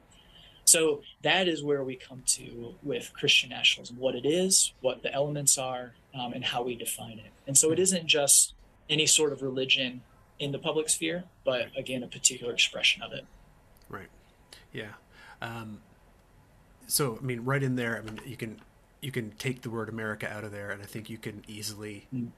[0.65, 5.13] So that is where we come to with Christian nationalism what it is, what the
[5.13, 7.32] elements are, um, and how we define it.
[7.47, 8.54] And so it isn't just
[8.89, 10.02] any sort of religion
[10.39, 13.26] in the public sphere, but again, a particular expression of it.
[13.89, 14.10] Right.
[14.71, 14.93] Yeah.
[15.41, 15.82] Um,
[16.88, 18.60] so I mean, right in there, I mean, you can
[19.02, 22.08] you can take the word America out of there, and I think you can easily.
[22.13, 22.30] Mm.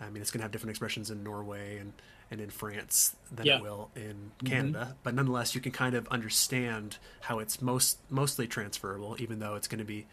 [0.00, 1.92] I mean, it's going to have different expressions in Norway and
[2.34, 3.56] and in France than yeah.
[3.56, 4.46] it will in mm-hmm.
[4.46, 4.78] Canada.
[4.80, 4.92] Mm-hmm.
[5.02, 9.68] But nonetheless, you can kind of understand how it's most mostly transferable, even though it's
[9.68, 10.06] going to be.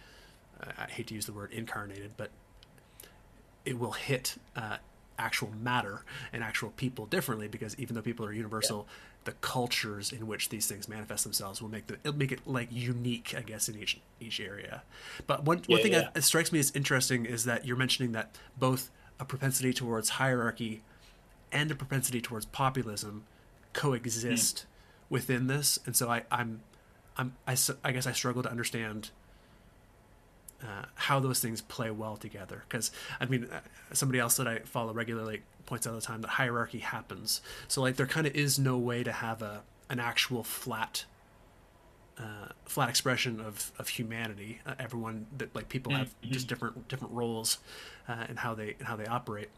[0.77, 2.29] I hate to use the word incarnated, but
[3.65, 4.77] it will hit uh,
[5.17, 8.93] actual matter and actual people differently because even though people are universal yeah.
[9.25, 12.67] the cultures in which these things manifest themselves will make the it'll make it like
[12.71, 14.81] unique i guess in each each area
[15.27, 16.10] but one, yeah, one thing yeah.
[16.13, 20.81] that strikes me as interesting is that you're mentioning that both a propensity towards hierarchy
[21.51, 23.25] and a propensity towards populism
[23.73, 24.65] coexist mm.
[25.09, 26.61] within this and so i i'm
[27.17, 29.11] i'm I, I guess i struggle to understand
[30.63, 32.63] uh, how those things play well together.
[32.67, 33.61] Because I mean, uh,
[33.93, 37.41] somebody else that I follow regularly points out all the time that hierarchy happens.
[37.67, 41.05] So like there kind of is no way to have a an actual flat.
[42.17, 44.59] Uh, flat expression of, of humanity.
[44.63, 46.31] Uh, everyone that like people have mm-hmm.
[46.31, 47.57] just different different roles
[48.07, 49.49] uh, and how they and how they operate.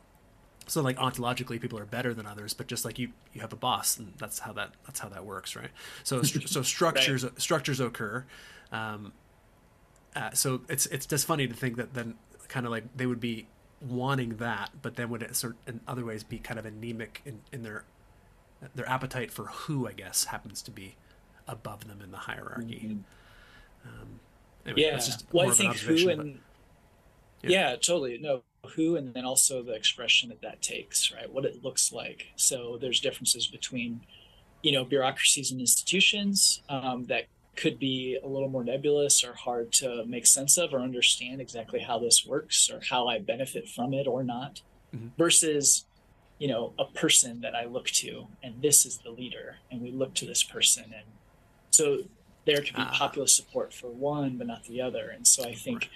[0.67, 3.58] So like ontologically, people are better than others, but just like you, you have a
[3.58, 5.71] boss, and that's how that that's how that works, right?
[6.04, 7.41] So so structures right.
[7.41, 8.26] structures occur,
[8.71, 9.13] um,
[10.15, 12.15] uh, so it's it's just funny to think that then
[12.47, 13.47] kind of like they would be
[13.82, 17.41] wanting that, but then would it sort in other ways be kind of anemic in,
[17.52, 17.84] in their
[18.76, 20.95] their appetite for who I guess happens to be
[21.47, 22.95] above them in the hierarchy.
[23.86, 24.02] Mm-hmm.
[24.02, 24.19] Um,
[24.65, 24.99] anyway, yeah,
[25.32, 26.39] well, I think who and
[27.41, 27.71] but, yeah.
[27.71, 28.43] yeah, totally no
[28.76, 31.32] who and then also the expression that that takes, right?
[31.32, 32.28] What it looks like.
[32.36, 34.02] So there's differences between
[34.62, 39.71] you know bureaucracies and institutions um, that could be a little more nebulous or hard
[39.71, 43.93] to make sense of or understand exactly how this works or how I benefit from
[43.93, 44.62] it or not
[44.95, 45.10] mm-hmm.
[45.17, 45.86] versus
[46.39, 49.91] you know a person that I look to and this is the leader and we
[49.91, 51.06] look to this person and
[51.69, 51.99] so
[52.45, 52.91] there could be ah.
[52.91, 55.89] popular support for one but not the other and so I think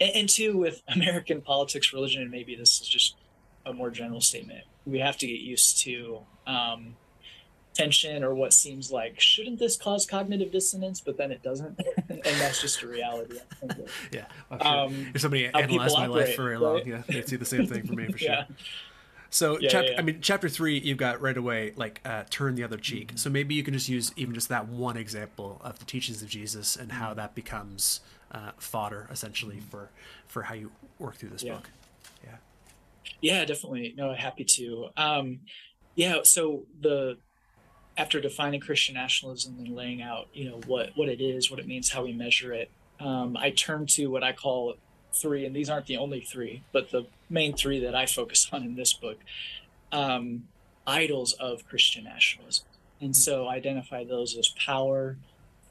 [0.00, 3.16] and, and two with American politics religion and maybe this is just
[3.66, 6.96] a more general statement we have to get used to um,
[7.74, 12.20] tension or what seems like shouldn't this cause cognitive dissonance but then it doesn't and
[12.22, 13.38] that's just a reality
[14.12, 14.66] yeah sure.
[14.66, 16.86] um, if somebody analyzed my operate, life for very long right?
[16.86, 18.44] yeah they'd see the same thing for me for sure yeah.
[19.30, 19.98] so yeah, chapter, yeah.
[19.98, 23.16] i mean chapter three you've got right away like uh, turn the other cheek mm-hmm.
[23.16, 26.28] so maybe you can just use even just that one example of the teachings of
[26.28, 27.16] jesus and how mm-hmm.
[27.16, 28.00] that becomes
[28.32, 29.68] uh, fodder essentially mm-hmm.
[29.68, 29.90] for
[30.26, 31.68] for how you work through this book
[32.24, 32.36] yeah
[33.20, 35.40] yeah definitely no happy to um
[35.94, 37.16] yeah so the
[37.96, 41.66] after defining Christian nationalism and laying out, you know, what what it is, what it
[41.66, 44.76] means, how we measure it, um, I turn to what I call
[45.12, 48.62] three, and these aren't the only three, but the main three that I focus on
[48.62, 49.18] in this book,
[49.90, 50.44] um,
[50.86, 52.66] idols of Christian nationalism.
[53.00, 55.16] And so I identify those as power,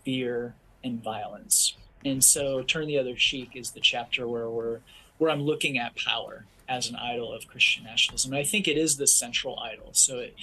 [0.04, 1.76] fear, and violence.
[2.06, 4.80] And so Turn the Other Cheek is the chapter where we're
[5.18, 8.34] where I'm looking at power as an idol of Christian nationalism.
[8.34, 9.90] And I think it is the central idol.
[9.92, 10.36] So it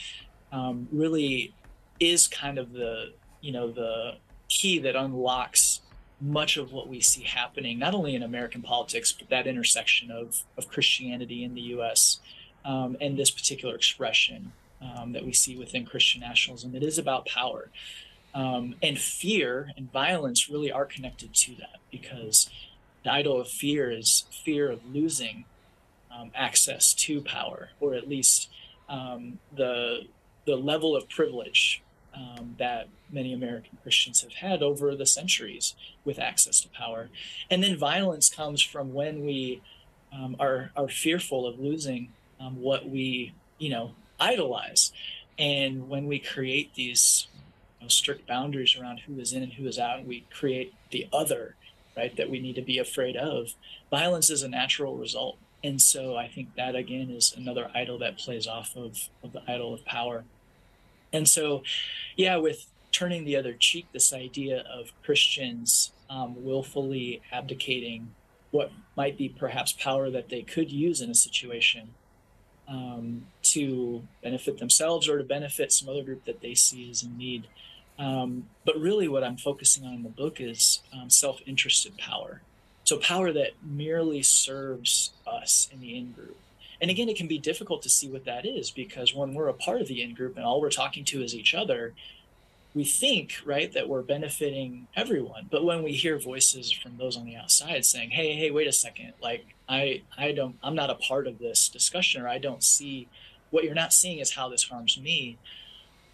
[0.52, 1.54] um, really
[1.98, 4.16] is kind of the you know the
[4.48, 5.80] key that unlocks
[6.20, 10.42] much of what we see happening not only in American politics but that intersection of
[10.56, 12.20] of Christianity in the U.S.
[12.64, 16.74] Um, and this particular expression um, that we see within Christian nationalism.
[16.74, 17.70] It is about power.
[18.38, 22.48] Um, and fear and violence really are connected to that because
[23.02, 25.44] the idol of fear is fear of losing
[26.16, 28.48] um, access to power, or at least
[28.88, 30.06] um, the
[30.46, 31.82] the level of privilege
[32.14, 35.74] um, that many American Christians have had over the centuries
[36.04, 37.08] with access to power.
[37.50, 39.62] And then violence comes from when we
[40.12, 44.92] um, are, are fearful of losing um, what we, you know, idolize.
[45.38, 47.28] And when we create these
[47.84, 51.08] know, strict boundaries around who is in and who is out, and we create the
[51.12, 51.54] other,
[51.96, 53.54] right, that we need to be afraid of.
[53.90, 55.38] Violence is a natural result.
[55.62, 59.42] And so I think that again is another idol that plays off of, of the
[59.48, 60.24] idol of power.
[61.12, 61.62] And so,
[62.16, 68.14] yeah, with turning the other cheek, this idea of Christians um, willfully abdicating
[68.50, 71.90] what might be perhaps power that they could use in a situation
[72.66, 77.16] um, to benefit themselves or to benefit some other group that they see as in
[77.16, 77.46] need.
[77.98, 82.42] Um, but really, what I'm focusing on in the book is um, self interested power.
[82.84, 86.36] So, power that merely serves us in the in group.
[86.80, 89.54] And again, it can be difficult to see what that is because when we're a
[89.54, 91.92] part of the in group and all we're talking to is each other,
[92.74, 95.48] we think, right, that we're benefiting everyone.
[95.50, 98.72] But when we hear voices from those on the outside saying, "Hey, hey, wait a
[98.72, 102.62] second, like I I don't I'm not a part of this discussion or I don't
[102.62, 103.08] see
[103.50, 105.38] what you're not seeing is how this harms me."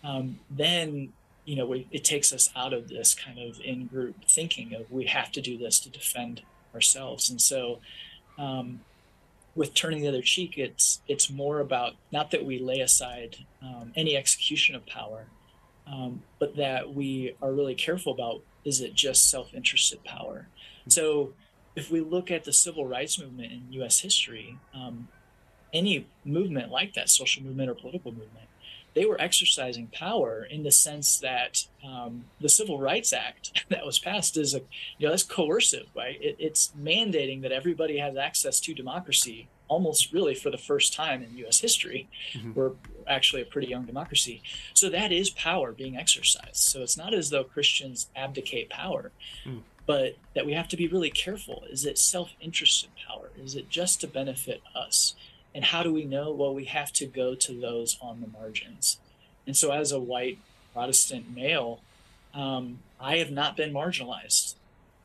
[0.02, 1.12] Um, then
[1.44, 4.90] you know we, it takes us out of this kind of in group thinking of
[4.90, 6.42] we have to do this to defend
[6.74, 7.78] ourselves and so
[8.38, 8.80] um,
[9.54, 13.92] with turning the other cheek, it's it's more about not that we lay aside um,
[13.94, 15.26] any execution of power,
[15.86, 20.48] um, but that we are really careful about is it just self-interested power.
[20.80, 20.90] Mm-hmm.
[20.90, 21.32] So,
[21.76, 24.00] if we look at the civil rights movement in U.S.
[24.00, 25.08] history, um,
[25.74, 28.48] any movement like that, social movement or political movement,
[28.94, 33.98] they were exercising power in the sense that um, the Civil Rights Act that was
[33.98, 34.60] passed is a,
[34.98, 36.16] you know, that's coercive, right?
[36.22, 41.22] It, it's mandating that everybody has access to democracy almost really for the first time
[41.22, 41.60] in U.S.
[41.60, 42.08] history.
[42.34, 42.52] Mm-hmm.
[42.54, 42.72] We're
[43.08, 44.42] actually a pretty young democracy,
[44.74, 46.56] so that is power being exercised.
[46.56, 49.10] So it's not as though Christians abdicate power.
[49.44, 49.62] Mm.
[49.86, 51.64] But that we have to be really careful.
[51.68, 53.28] Is it self interested power?
[53.38, 55.14] Is it just to benefit us?
[55.54, 56.32] And how do we know?
[56.32, 58.98] Well, we have to go to those on the margins.
[59.46, 60.38] And so, as a white
[60.72, 61.80] Protestant male,
[62.34, 64.56] um, I have not been marginalized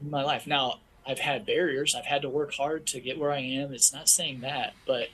[0.02, 0.48] in my life.
[0.48, 1.96] Now, I've had barriers.
[1.96, 3.74] I've had to work hard to get where I am.
[3.74, 5.10] It's not saying that, but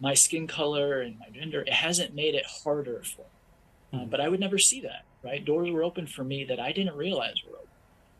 [0.00, 3.26] my skin color and my gender, it hasn't made it harder for me.
[3.92, 4.10] Uh, mm-hmm.
[4.10, 5.44] but I would never see that, right?
[5.44, 7.68] Doors were open for me that I didn't realize were open.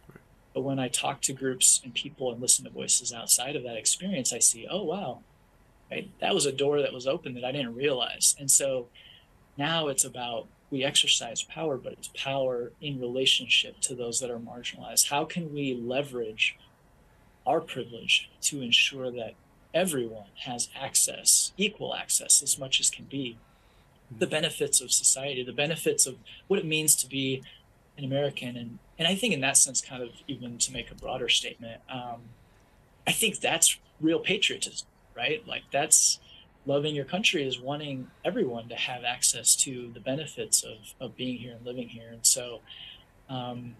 [0.08, 0.20] Right.
[0.54, 3.76] But when I talk to groups and people and listen to voices outside of that
[3.76, 5.20] experience, I see, oh, wow,
[5.90, 6.10] right?
[6.20, 8.34] That was a door that was open that I didn't realize.
[8.38, 8.88] And so
[9.56, 14.38] now it's about we exercise power, but it's power in relationship to those that are
[14.38, 15.10] marginalized.
[15.10, 16.56] How can we leverage
[17.46, 19.34] our privilege to ensure that
[19.72, 23.38] everyone has access, equal access, as much as can be,
[24.18, 26.16] the benefits of society, the benefits of
[26.48, 27.42] what it means to be
[27.96, 30.94] an American, and and I think in that sense, kind of even to make a
[30.94, 32.22] broader statement, um,
[33.06, 35.46] I think that's real patriotism right?
[35.46, 36.20] Like that's
[36.66, 41.38] loving your country is wanting everyone to have access to the benefits of, of being
[41.38, 42.08] here and living here.
[42.10, 42.60] And so,
[43.30, 43.76] um,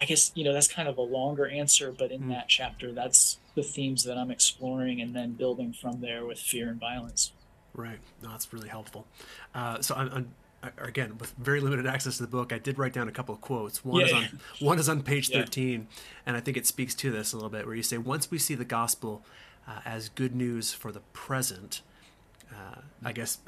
[0.00, 2.28] I guess, you know, that's kind of a longer answer, but in mm.
[2.30, 6.68] that chapter, that's the themes that I'm exploring and then building from there with fear
[6.68, 7.32] and violence.
[7.74, 7.98] Right.
[8.22, 9.06] No, that's really helpful.
[9.54, 10.34] Uh, so I'm, I'm
[10.78, 13.40] again with very limited access to the book i did write down a couple of
[13.40, 14.06] quotes one yeah.
[14.06, 15.78] is on one is on page 13 yeah.
[16.26, 18.36] and i think it speaks to this a little bit where you say once we
[18.38, 19.24] see the gospel
[19.66, 21.82] uh, as good news for the present.
[22.50, 23.38] Uh, I guess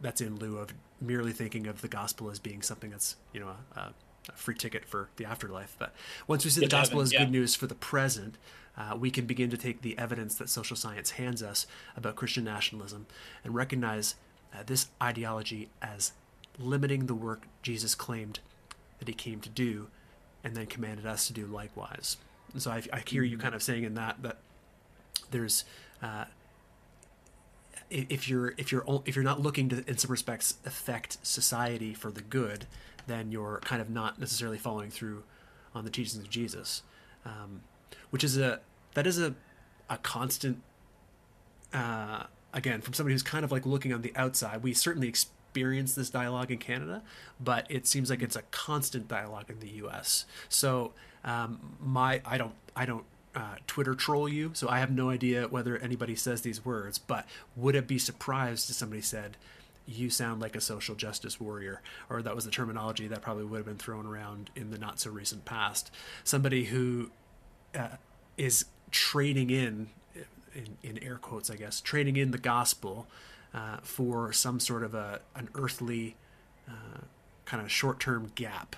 [0.00, 3.50] that's in lieu of merely thinking of the gospel as being something that's you know
[3.76, 3.92] a, a
[4.34, 5.74] free ticket for the afterlife.
[5.78, 5.94] But
[6.26, 7.18] once we see the gospel heaven, as yeah.
[7.20, 8.36] good news for the present,
[8.76, 12.44] uh, we can begin to take the evidence that social science hands us about Christian
[12.44, 13.06] nationalism
[13.44, 14.14] and recognize
[14.54, 16.12] uh, this ideology as
[16.58, 18.40] limiting the work Jesus claimed
[18.98, 19.88] that he came to do,
[20.44, 22.18] and then commanded us to do likewise.
[22.52, 23.42] And so I, I hear you mm-hmm.
[23.42, 24.38] kind of saying in that that
[25.32, 25.64] there's
[26.02, 26.24] uh,
[27.90, 32.10] if you're if you're if you're not looking to in some respects affect society for
[32.10, 32.66] the good,
[33.06, 35.24] then you're kind of not necessarily following through
[35.74, 36.82] on the teachings of Jesus,
[37.24, 37.62] um,
[38.10, 38.60] which is a
[38.94, 39.34] that is a
[39.90, 40.62] a constant.
[41.72, 45.94] Uh, again, from somebody who's kind of like looking on the outside, we certainly experience
[45.94, 47.02] this dialogue in Canada,
[47.40, 50.26] but it seems like it's a constant dialogue in the U.S.
[50.48, 50.92] So
[51.24, 55.48] um, my I don't I don't uh, Twitter troll you, so I have no idea
[55.48, 56.98] whether anybody says these words.
[56.98, 59.36] But would it be surprised if somebody said,
[59.86, 63.58] "You sound like a social justice warrior," or that was the terminology that probably would
[63.58, 65.90] have been thrown around in the not so recent past?
[66.24, 67.10] Somebody who
[67.74, 67.96] uh,
[68.36, 69.88] is trading in,
[70.54, 73.06] in, in, air quotes, I guess, trading in the gospel
[73.54, 76.16] uh, for some sort of a an earthly
[76.68, 77.00] uh,
[77.44, 78.76] kind of short term gap.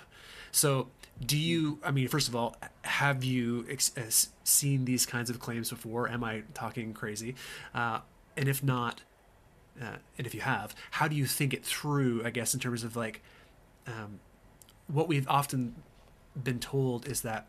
[0.51, 0.87] So
[1.25, 5.69] do you i mean first of all have you ex- seen these kinds of claims
[5.69, 6.09] before?
[6.09, 7.35] Am i talking crazy?
[7.73, 7.99] Uh,
[8.35, 9.01] and if not
[9.81, 12.83] uh, and if you have how do you think it through i guess in terms
[12.83, 13.21] of like
[13.87, 14.19] um,
[14.87, 15.75] what we've often
[16.41, 17.47] been told is that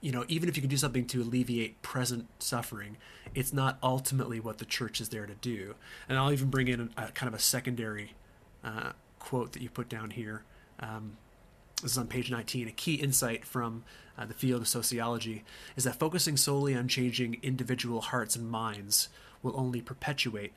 [0.00, 2.96] you know even if you can do something to alleviate present suffering
[3.34, 5.74] it's not ultimately what the church is there to do.
[6.08, 8.14] And i'll even bring in a, a kind of a secondary
[8.64, 10.44] uh, quote that you put down here
[10.80, 11.16] um,
[11.82, 13.84] this is on page 19, a key insight from
[14.18, 15.44] uh, the field of sociology
[15.76, 19.08] is that focusing solely on changing individual hearts and minds
[19.42, 20.52] will only perpetuate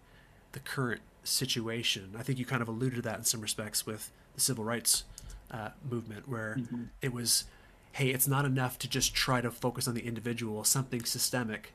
[0.53, 2.15] the current situation.
[2.17, 5.03] I think you kind of alluded to that in some respects with the civil rights
[5.51, 6.83] uh, movement, where mm-hmm.
[7.03, 7.43] it was,
[7.91, 11.73] hey, it's not enough to just try to focus on the individual, something systemic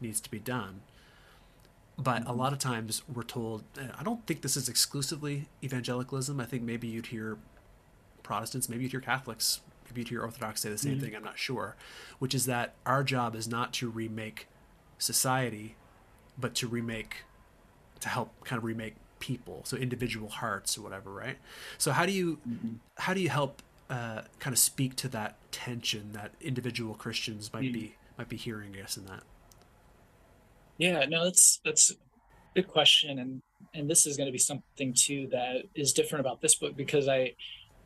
[0.00, 0.80] needs to be done.
[1.98, 2.30] But mm-hmm.
[2.30, 3.64] a lot of times we're told,
[3.98, 6.40] I don't think this is exclusively evangelicalism.
[6.40, 7.38] I think maybe you'd hear
[8.22, 11.04] Protestants, maybe you'd hear Catholics, maybe you'd hear Orthodox, say the same mm-hmm.
[11.04, 11.16] thing.
[11.16, 11.76] I'm not sure.
[12.18, 14.46] Which is that our job is not to remake
[14.98, 15.76] society,
[16.38, 17.24] but to remake,
[18.00, 21.38] to help kind of remake people, so individual hearts or whatever, right?
[21.78, 22.74] So how do you mm-hmm.
[22.98, 27.64] how do you help uh, kind of speak to that tension that individual Christians might
[27.64, 27.72] mm-hmm.
[27.72, 29.22] be might be hearing, I guess, in that?
[30.78, 31.94] Yeah, no, that's that's a
[32.54, 33.42] good question, and
[33.74, 37.08] and this is going to be something too that is different about this book because
[37.08, 37.34] I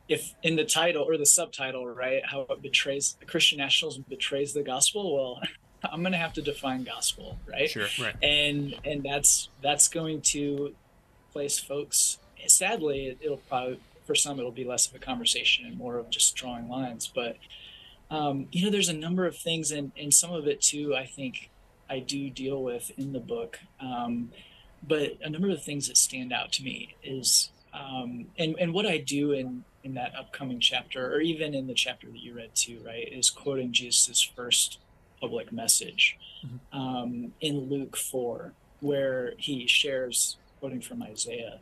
[0.09, 4.63] if in the title or the subtitle, right, how it betrays Christian nationalism betrays the
[4.63, 5.41] gospel, well,
[5.85, 7.71] I'm going to have to define gospel, right?
[7.71, 8.15] Sure, right.
[8.23, 10.75] And and that's that's going to
[11.33, 12.19] place folks.
[12.47, 16.35] Sadly, it'll probably for some it'll be less of a conversation and more of just
[16.35, 17.11] drawing lines.
[17.15, 17.37] But
[18.11, 20.97] um, you know, there's a number of things, and and some of it too.
[20.97, 21.51] I think
[21.91, 23.59] I do deal with in the book.
[23.81, 24.31] Um,
[24.87, 28.73] but a number of the things that stand out to me is um, and and
[28.73, 32.35] what I do in in that upcoming chapter, or even in the chapter that you
[32.35, 34.79] read too, right, is quoting Jesus' first
[35.21, 36.79] public message mm-hmm.
[36.79, 41.61] um, in Luke four, where he shares quoting from Isaiah.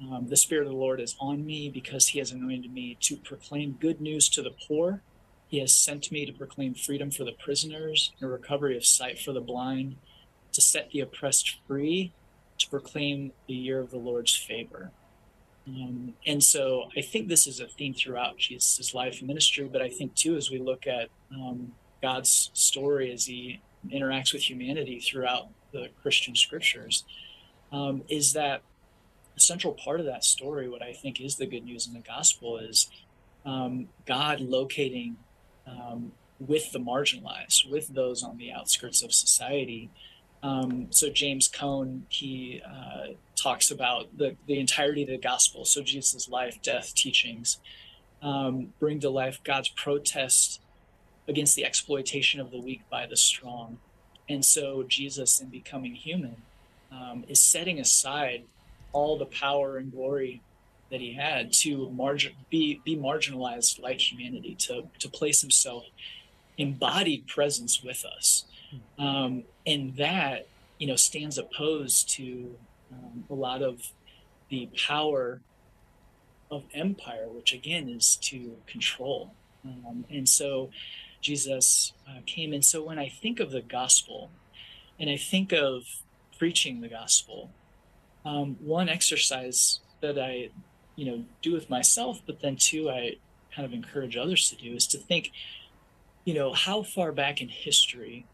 [0.00, 3.16] Um, the Spirit of the Lord is on me because He has anointed me to
[3.16, 5.02] proclaim good news to the poor.
[5.48, 9.32] He has sent me to proclaim freedom for the prisoners and recovery of sight for
[9.32, 9.96] the blind,
[10.52, 12.12] to set the oppressed free,
[12.58, 14.90] to proclaim the year of the Lord's favor.
[15.66, 19.82] Um, and so I think this is a theme throughout Jesus' life and ministry, but
[19.82, 21.72] I think too, as we look at um,
[22.02, 27.04] God's story as he interacts with humanity throughout the Christian scriptures,
[27.70, 28.62] um, is that
[29.36, 32.00] a central part of that story, what I think is the good news in the
[32.00, 32.90] gospel, is
[33.44, 35.16] um, God locating
[35.68, 39.90] um, with the marginalized, with those on the outskirts of society,
[40.42, 45.64] um, so James Cone he uh, talks about the the entirety of the gospel.
[45.64, 47.58] So Jesus' life, death, teachings
[48.22, 50.60] um, bring to life God's protest
[51.26, 53.78] against the exploitation of the weak by the strong.
[54.28, 56.36] And so Jesus, in becoming human,
[56.92, 58.44] um, is setting aside
[58.92, 60.40] all the power and glory
[60.90, 65.84] that he had to margin be be marginalized like humanity, to to place himself
[66.56, 68.44] embodied presence with us.
[68.98, 70.46] Um, and that,
[70.78, 72.54] you know, stands opposed to
[72.92, 73.92] um, a lot of
[74.50, 75.40] the power
[76.50, 79.32] of empire, which again is to control.
[79.64, 80.70] Um, and so
[81.20, 82.52] Jesus uh, came.
[82.52, 84.30] And so when I think of the gospel
[84.98, 85.84] and I think of
[86.38, 87.50] preaching the gospel,
[88.24, 90.50] um, one exercise that I,
[90.98, 93.18] you know, do with myself, but then too I
[93.54, 95.30] kind of encourage others to do is to think,
[96.24, 98.26] you know, how far back in history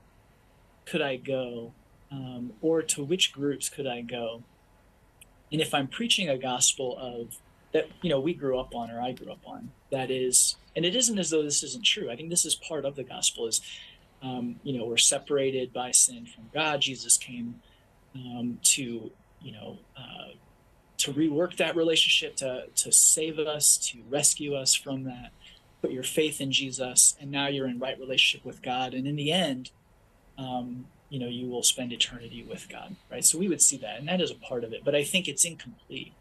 [0.87, 1.73] could I go,
[2.11, 4.43] um, or to which groups could I go?
[5.53, 7.37] And if I'm preaching a gospel of
[7.75, 10.87] that, you know, we grew up on or I grew up on, that is, and
[10.87, 12.11] it isn't as though this isn't true.
[12.11, 13.61] I think this is part of the gospel is,
[14.23, 16.81] um, you know, we're separated by sin from God.
[16.81, 17.61] Jesus came
[18.15, 19.11] um, to,
[19.43, 20.33] you know, uh,
[21.05, 25.33] to rework that relationship, to to save us, to rescue us from that.
[25.83, 28.95] Put your faith in Jesus, and now you're in right relationship with God.
[28.95, 29.71] And in the end,
[30.39, 33.25] um, you know, you will spend eternity with God, right?
[33.25, 34.81] So we would see that, and that is a part of it.
[34.83, 36.15] But I think it's incomplete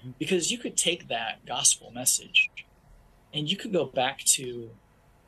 [0.00, 0.12] mm-hmm.
[0.18, 2.50] because you could take that gospel message
[3.34, 4.70] and you could go back to,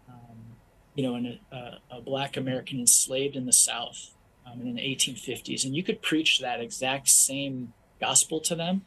[0.09, 0.57] um,
[0.95, 4.15] you know, an, a, a, black American enslaved in the South
[4.47, 8.87] um, in the 1850s, and you could preach that exact same gospel to them.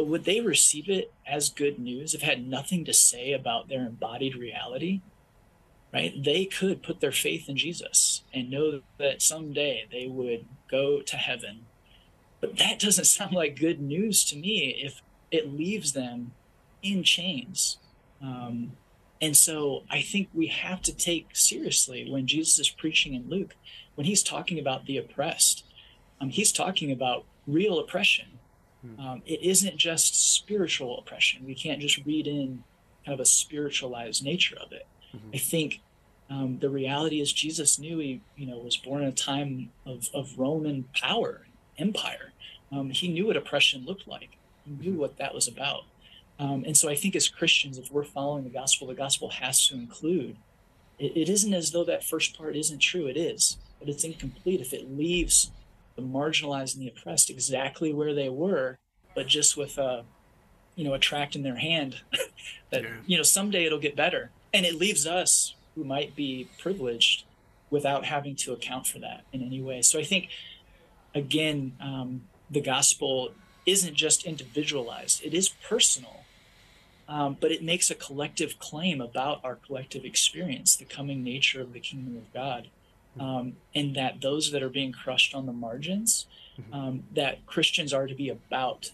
[0.00, 3.82] But would they receive it as good news if had nothing to say about their
[3.82, 5.02] embodied reality?
[5.92, 6.24] right?
[6.24, 11.16] They could put their faith in Jesus and know that someday they would go to
[11.18, 11.66] heaven.
[12.40, 16.32] But that doesn't sound like good news to me if it leaves them
[16.82, 17.76] in chains.
[18.22, 18.78] Um,
[19.20, 23.54] and so I think we have to take seriously when Jesus is preaching in Luke,
[23.96, 25.64] when he's talking about the oppressed,
[26.22, 28.39] um, he's talking about real oppression.
[28.82, 29.00] Hmm.
[29.00, 31.44] Um, it isn't just spiritual oppression.
[31.44, 32.64] We can't just read in
[33.04, 34.86] kind of a spiritualized nature of it.
[35.14, 35.30] Mm-hmm.
[35.34, 35.80] I think
[36.30, 40.08] um, the reality is Jesus knew he, you know, was born in a time of,
[40.14, 41.46] of Roman power,
[41.78, 42.32] empire.
[42.72, 44.38] Um, he knew what oppression looked like.
[44.64, 45.84] He knew what that was about.
[46.38, 49.66] Um, and so I think as Christians, if we're following the gospel, the gospel has
[49.68, 50.36] to include.
[50.98, 53.06] It, it isn't as though that first part isn't true.
[53.06, 55.50] It is, but it's incomplete if it leaves
[56.00, 58.78] the marginalized and the oppressed exactly where they were,
[59.14, 60.04] but just with a,
[60.76, 62.00] you know, a tract in their hand
[62.70, 62.88] that yeah.
[63.06, 67.24] you know someday it'll get better, and it leaves us who might be privileged
[67.70, 69.80] without having to account for that in any way.
[69.80, 70.28] So I think,
[71.14, 73.32] again, um, the gospel
[73.64, 76.24] isn't just individualized, it is personal,
[77.08, 81.72] um, but it makes a collective claim about our collective experience, the coming nature of
[81.72, 82.68] the kingdom of God.
[83.20, 86.26] Um, and that those that are being crushed on the margins,
[86.58, 86.74] mm-hmm.
[86.74, 88.92] um, that Christians are to be about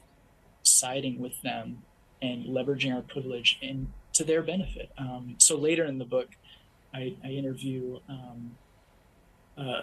[0.64, 1.82] siding with them
[2.20, 4.90] and leveraging our privilege in to their benefit.
[4.98, 6.30] Um, so later in the book,
[6.92, 8.56] I, I interview um,
[9.56, 9.82] uh,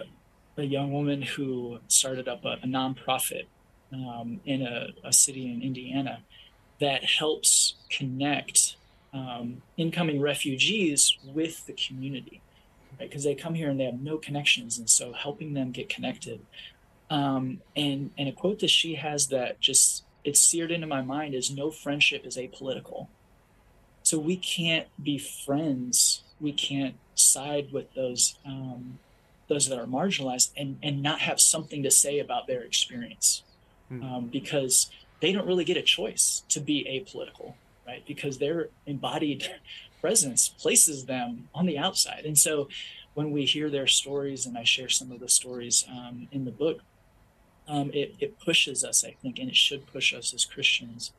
[0.56, 3.46] a young woman who started up a, a nonprofit
[3.92, 6.20] um, in a, a, city in Indiana
[6.80, 8.76] that helps connect
[9.12, 12.40] um, incoming refugees with the community.
[12.98, 13.08] Right?
[13.08, 16.40] Because they come here and they have no connections, and so helping them get connected.
[17.10, 21.34] Um, and and a quote that she has that just it's seared into my mind
[21.34, 23.08] is no friendship is apolitical.
[24.02, 26.22] So we can't be friends.
[26.40, 28.98] We can't side with those um,
[29.48, 33.42] those that are marginalized and and not have something to say about their experience,
[33.88, 34.02] hmm.
[34.02, 34.90] um, because
[35.20, 37.54] they don't really get a choice to be apolitical,
[37.86, 38.04] right?
[38.06, 39.48] Because they're embodied
[40.04, 42.68] presence places them on the outside, and so
[43.14, 46.50] when we hear their stories, and I share some of the stories um, in the
[46.50, 46.80] book,
[47.66, 51.12] um, it, it pushes us, I think, and it should push us as Christians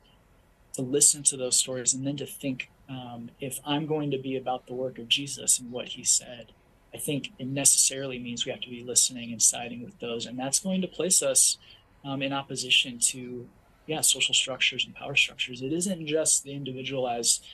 [0.74, 4.36] to listen to those stories and then to think um, if I'm going to be
[4.36, 6.52] about the work of Jesus and what he said,
[6.94, 10.26] I think it necessarily means we have to be listening and siding with those.
[10.26, 11.58] And that's going to place us
[12.04, 13.48] um, in opposition to,
[13.86, 15.62] yeah, social structures and power structures.
[15.62, 17.44] It isn't just the individualized,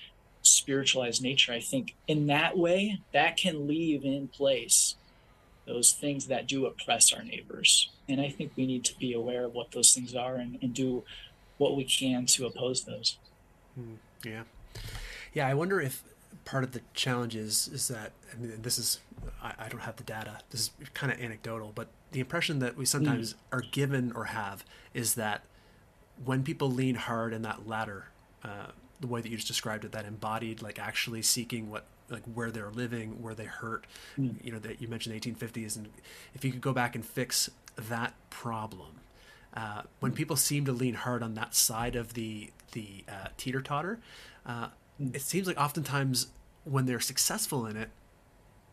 [0.42, 1.52] spiritualized nature.
[1.52, 4.96] I think in that way, that can leave in place
[5.66, 7.90] those things that do oppress our neighbors.
[8.08, 10.74] And I think we need to be aware of what those things are and, and
[10.74, 11.04] do
[11.58, 13.16] what we can to oppose those.
[13.76, 13.94] Hmm.
[14.24, 14.42] Yeah.
[15.32, 15.46] Yeah.
[15.46, 16.02] I wonder if
[16.44, 18.98] part of the challenge is, is that, I mean, this is,
[19.40, 20.40] I, I don't have the data.
[20.50, 23.36] This is kind of anecdotal, but the impression that we sometimes mm.
[23.52, 25.42] are given or have is that
[26.24, 28.08] when people lean hard in that ladder,
[28.44, 28.72] uh,
[29.02, 32.50] the way that you just described it, that embodied, like actually seeking what like where
[32.50, 33.86] they're living, where they hurt.
[34.18, 34.42] Mm.
[34.42, 35.88] You know that you mentioned 1850s, and
[36.34, 39.00] if you could go back and fix that problem,
[39.54, 40.14] uh, when mm.
[40.14, 44.00] people seem to lean hard on that side of the the uh, teeter totter,
[44.46, 44.68] uh,
[45.00, 45.14] mm.
[45.14, 46.28] it seems like oftentimes
[46.64, 47.90] when they're successful in it,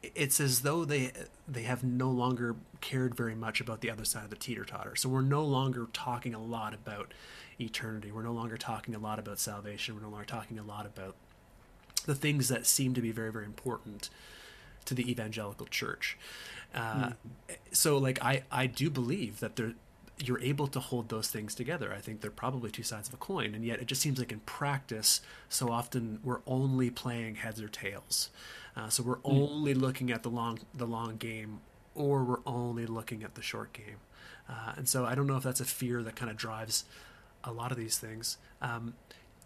[0.02, 1.12] it's as though they
[1.48, 4.96] they have no longer cared very much about the other side of the teeter totter.
[4.96, 7.14] So we're no longer talking a lot about
[7.60, 8.12] eternity.
[8.12, 9.96] We're no longer talking a lot about salvation.
[9.96, 11.16] We're no longer talking a lot about
[12.06, 14.10] the things that seem to be very very important
[14.86, 16.18] to the evangelical church.
[16.74, 17.16] Uh, mm.
[17.72, 19.74] So like I I do believe that there
[20.24, 21.94] you're able to hold those things together.
[21.94, 24.32] I think they're probably two sides of a coin, and yet it just seems like
[24.32, 28.30] in practice, so often we're only playing heads or tails.
[28.76, 29.22] Uh, so we're mm.
[29.26, 31.60] only looking at the long the long game,
[31.96, 33.98] or we're only looking at the short game.
[34.48, 36.86] Uh, and so I don't know if that's a fear that kind of drives
[37.44, 38.38] a lot of these things.
[38.62, 38.96] Um,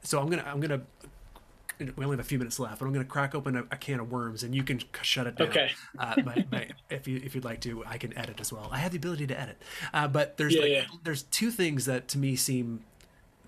[0.01, 0.81] so I'm gonna I'm gonna
[1.79, 3.77] we only have a few minutes left, but I'm going to crack open a, a,
[3.77, 5.49] can of worms, and you can shut it down.
[5.49, 5.71] Okay.
[5.99, 8.69] uh, my, my, if you if you'd like to, I can edit as well.
[8.71, 9.61] I have the ability to edit,
[9.93, 10.83] uh, but there's yeah, like, yeah.
[11.03, 12.83] there's two things that to me seem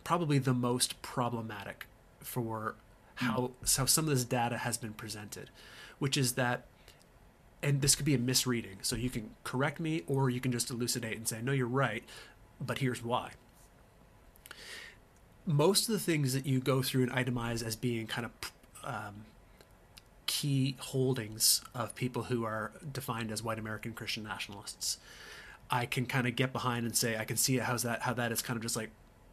[0.03, 1.88] probably the most problematic
[2.19, 2.76] for
[3.16, 3.78] how mm.
[3.78, 5.49] how some of this data has been presented,
[5.99, 6.66] which is that.
[7.63, 10.70] And this could be a misreading, so you can correct me, or you can just
[10.70, 12.03] elucidate and say, "No, you're right,"
[12.61, 13.32] but here's why
[15.45, 18.51] most of the things that you go through and itemize as being kind of
[18.84, 19.26] um,
[20.26, 24.97] key holdings of people who are defined as white American Christian nationalists,
[25.70, 28.32] I can kind of get behind and say I can see how's that how that
[28.32, 28.89] is kind of just like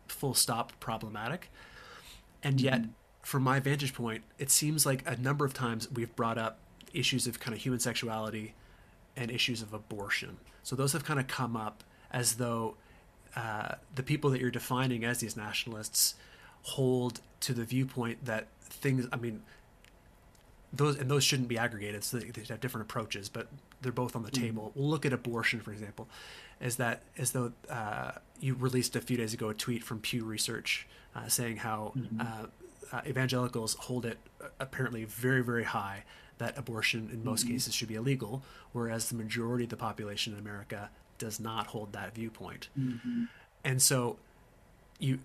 [0.09, 1.51] full stop problematic,
[2.43, 2.91] and yet mm-hmm.
[3.23, 6.59] From my vantage point, it seems like a number of times we've brought up
[6.93, 8.55] issues of kind of human sexuality
[9.17, 10.39] and issues of abortion.
[10.63, 12.75] So those have kind of come up as though
[13.37, 16.15] uh, the people that you're defining as these nationalists
[16.63, 19.07] hold to the viewpoint that things.
[19.13, 19.43] I mean,
[20.73, 23.49] those and those shouldn't be aggregated, so they, have different approaches, but
[23.81, 24.45] they're both on the mm-hmm.
[24.45, 24.73] table.
[24.75, 26.09] We'll look at abortion, for example,
[26.61, 30.25] as that as though uh, you released a few days ago a tweet from Pew
[30.25, 32.21] Research uh, saying how mm-hmm.
[32.93, 34.19] Uh, uh, evangelicals hold it
[34.61, 36.05] apparently very very high
[36.39, 37.55] that abortion in most mm-hmm.
[37.55, 41.93] cases should be illegal, whereas the majority of the population in America does not hold
[41.93, 42.69] that viewpoint.
[42.79, 43.25] Mm-hmm.
[43.65, 44.17] And so
[44.99, 45.21] you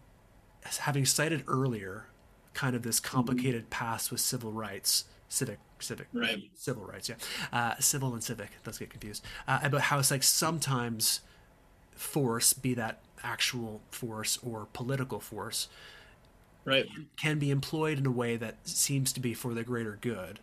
[0.80, 2.06] having cited earlier
[2.54, 3.86] kind of this complicated mm-hmm.
[3.86, 6.50] past with civil rights, civic civic right.
[6.56, 7.16] civil rights, yeah.
[7.52, 9.24] Uh, civil and civic, let's get confused.
[9.48, 11.22] Uh, about how it's like sometimes
[11.96, 15.68] force, be that actual force or political force,
[16.68, 20.40] right, can be employed in a way that seems to be for the greater good.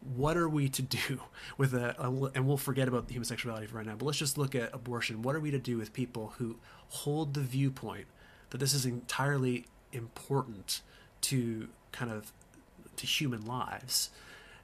[0.00, 1.20] What are we to do
[1.56, 4.38] with a, a, and we'll forget about the homosexuality for right now but let's just
[4.38, 5.22] look at abortion.
[5.22, 6.56] What are we to do with people who
[6.88, 8.06] hold the viewpoint
[8.50, 10.80] that this is entirely important
[11.20, 12.32] to kind of
[12.96, 14.10] to human lives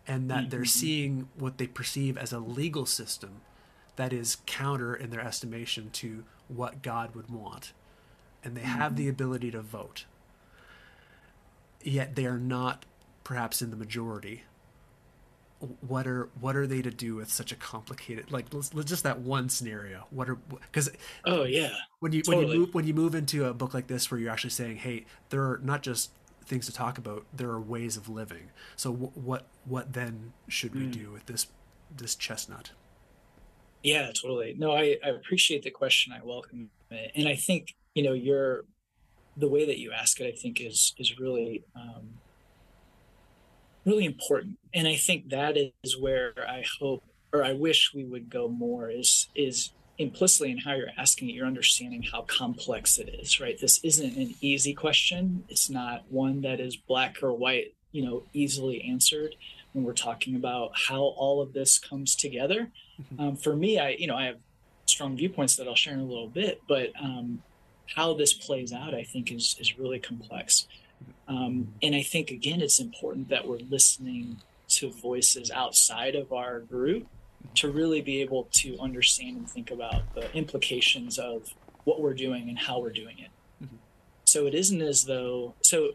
[0.07, 0.49] and that mm-hmm.
[0.49, 3.43] they're seeing what they perceive as a legal system
[3.97, 7.73] that is counter in their estimation to what god would want?
[8.43, 8.79] And they mm-hmm.
[8.79, 10.07] have the ability to vote
[11.83, 12.85] yet they are not
[13.25, 14.45] perhaps in the majority
[15.81, 19.03] what are what are they to do with such a complicated like let's, let's just
[19.03, 20.37] that one scenario what are
[20.71, 20.89] because
[21.25, 22.45] oh yeah when you totally.
[22.45, 24.77] when you move when you move into a book like this where you're actually saying
[24.77, 26.13] hey there are not just
[26.45, 30.75] things to talk about there are ways of living so w- what what then should
[30.77, 30.93] we mm.
[30.93, 31.49] do with this
[31.97, 32.71] this chestnut?
[33.83, 34.55] Yeah, totally.
[34.59, 36.13] No, I, I appreciate the question.
[36.13, 38.65] I welcome it, and I think you know your
[39.39, 40.27] the way that you ask it.
[40.27, 42.19] I think is is really um,
[43.87, 48.31] really important, and I think that is where I hope or I wish we would
[48.31, 53.09] go more is is implicitly in how you're asking it, you're understanding how complex it
[53.21, 53.59] is, right?
[53.61, 55.45] This isn't an easy question.
[55.49, 59.35] It's not one that is black or white, you know, easily answered
[59.73, 62.71] when we're talking about how all of this comes together.
[63.03, 63.21] Mm-hmm.
[63.21, 64.39] Um, for me, I, you know, I have
[64.87, 67.43] strong viewpoints that I'll share in a little bit, but um,
[67.95, 70.67] how this plays out, I think, is is really complex.
[71.27, 76.61] Um, and I think again, it's important that we're listening to voices outside of our
[76.61, 77.07] group
[77.55, 82.49] to really be able to understand and think about the implications of what we're doing
[82.49, 83.31] and how we're doing it.
[83.65, 83.77] Mm-hmm.
[84.25, 85.93] So it isn't as though, so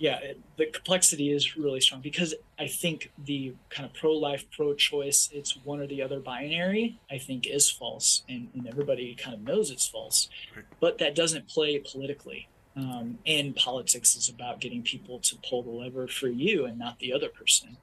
[0.00, 4.46] yeah, it, the complexity is really strong because I think the kind of pro life,
[4.50, 8.22] pro choice, it's one or the other binary, I think is false.
[8.26, 10.30] And, and everybody kind of knows it's false.
[10.56, 10.64] Right.
[10.80, 12.48] But that doesn't play politically.
[12.74, 16.98] Um, and politics is about getting people to pull the lever for you and not
[16.98, 17.76] the other person.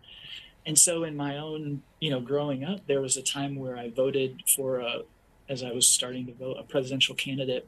[0.65, 3.91] And so in my own, you know, growing up, there was a time where I
[3.91, 5.01] voted for a,
[5.47, 7.68] as I was starting to vote, a presidential candidate.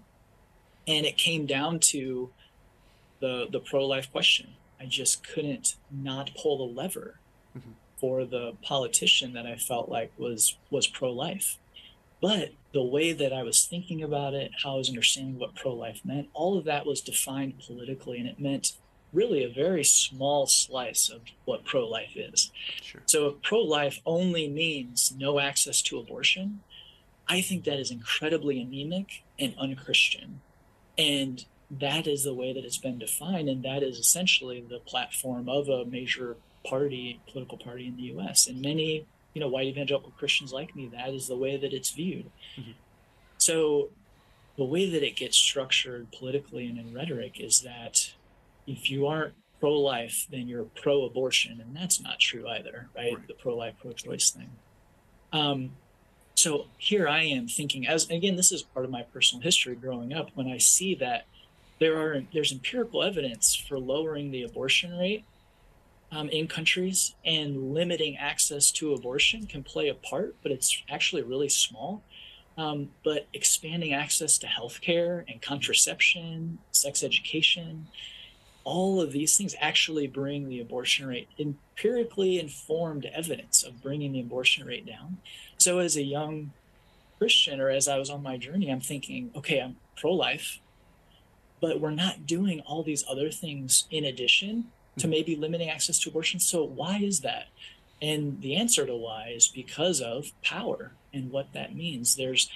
[0.87, 2.31] And it came down to
[3.19, 4.55] the the pro-life question.
[4.79, 7.19] I just couldn't not pull the lever
[7.57, 7.71] mm-hmm.
[7.97, 11.57] for the politician that I felt like was was pro-life.
[12.21, 16.01] But the way that I was thinking about it, how I was understanding what pro-life
[16.03, 18.73] meant, all of that was defined politically, and it meant
[19.13, 22.51] really a very small slice of what pro life is.
[22.81, 23.01] Sure.
[23.05, 26.61] So if pro life only means no access to abortion,
[27.27, 30.41] I think that is incredibly anemic and unchristian.
[30.97, 33.49] And that is the way that it's been defined.
[33.49, 38.47] And that is essentially the platform of a major party, political party in the US.
[38.47, 41.91] And many, you know, white evangelical Christians like me, that is the way that it's
[41.91, 42.31] viewed.
[42.57, 42.71] Mm-hmm.
[43.37, 43.89] So
[44.57, 48.13] the way that it gets structured politically and in rhetoric is that
[48.67, 53.15] if you aren't pro-life, then you're pro-abortion, and that's not true either, right?
[53.15, 53.27] right.
[53.27, 54.49] The pro-life, pro-choice thing.
[55.31, 55.71] Um,
[56.35, 60.13] so here I am thinking, as again, this is part of my personal history growing
[60.13, 60.29] up.
[60.35, 61.25] When I see that
[61.79, 65.25] there are there's empirical evidence for lowering the abortion rate
[66.11, 71.21] um, in countries and limiting access to abortion can play a part, but it's actually
[71.21, 72.03] really small.
[72.57, 77.87] Um, but expanding access to healthcare and contraception, sex education,
[78.63, 84.19] all of these things actually bring the abortion rate empirically informed evidence of bringing the
[84.19, 85.17] abortion rate down
[85.57, 86.51] so as a young
[87.17, 90.59] christian or as i was on my journey i'm thinking okay i'm pro-life
[91.61, 94.65] but we're not doing all these other things in addition
[94.97, 95.11] to hmm.
[95.11, 97.47] maybe limiting access to abortion so why is that
[98.01, 102.49] and the answer to why is because of power and what that means there's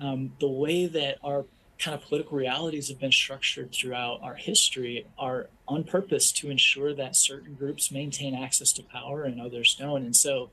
[0.00, 1.44] um, the way that our
[1.80, 6.94] kind of political realities have been structured throughout our history are on purpose to ensure
[6.94, 10.04] that certain groups maintain access to power and others don't.
[10.04, 10.50] And so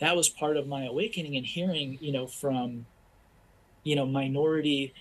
[0.00, 2.86] that was part of my awakening and hearing, you know, from,
[3.82, 4.94] you know, minority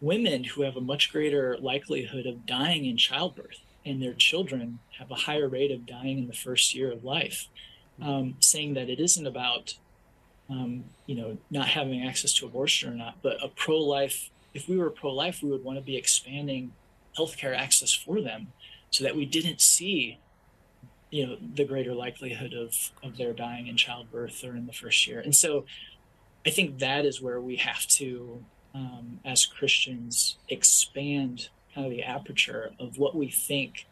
[0.00, 5.10] women who have a much greater likelihood of dying in childbirth and their children have
[5.10, 7.48] a higher rate of dying in the first year of life.
[8.00, 9.74] Um, saying that it isn't about
[10.48, 14.76] um, you know, not having access to abortion or not, but a pro-life if we
[14.76, 16.72] were pro life, we would want to be expanding
[17.16, 18.48] healthcare access for them
[18.90, 20.18] so that we didn't see
[21.10, 25.08] you know the greater likelihood of of their dying in childbirth or in the first
[25.08, 25.64] year and so
[26.46, 28.44] i think that is where we have to
[28.74, 33.86] um, as christians expand kind of the aperture of what we think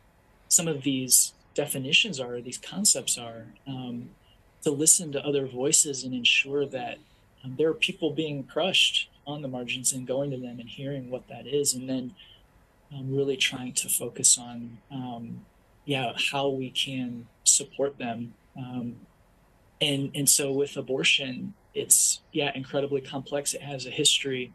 [0.49, 4.11] some of these definitions are these concepts are um,
[4.63, 6.99] to listen to other voices and ensure that
[7.45, 11.11] um, there are people being crushed on the margins and going to them and hearing
[11.11, 12.15] what that is, and then
[12.95, 15.45] um, really trying to focus on, um,
[15.85, 18.35] yeah, how we can support them.
[18.57, 18.97] Um,
[19.81, 23.55] and and so with abortion, it's yeah incredibly complex.
[23.55, 24.53] It has a history,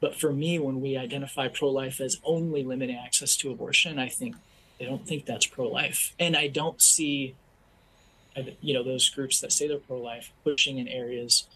[0.00, 4.36] but for me, when we identify pro-life as only limiting access to abortion, I think
[4.80, 7.34] I don't think that's pro-life, and I don't see,
[8.60, 11.48] you know, those groups that say they're pro-life pushing in areas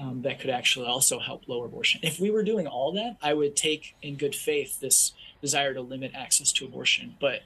[0.00, 2.00] um, that could actually also help lower abortion.
[2.02, 5.82] If we were doing all that, I would take in good faith this desire to
[5.82, 7.16] limit access to abortion.
[7.20, 7.42] But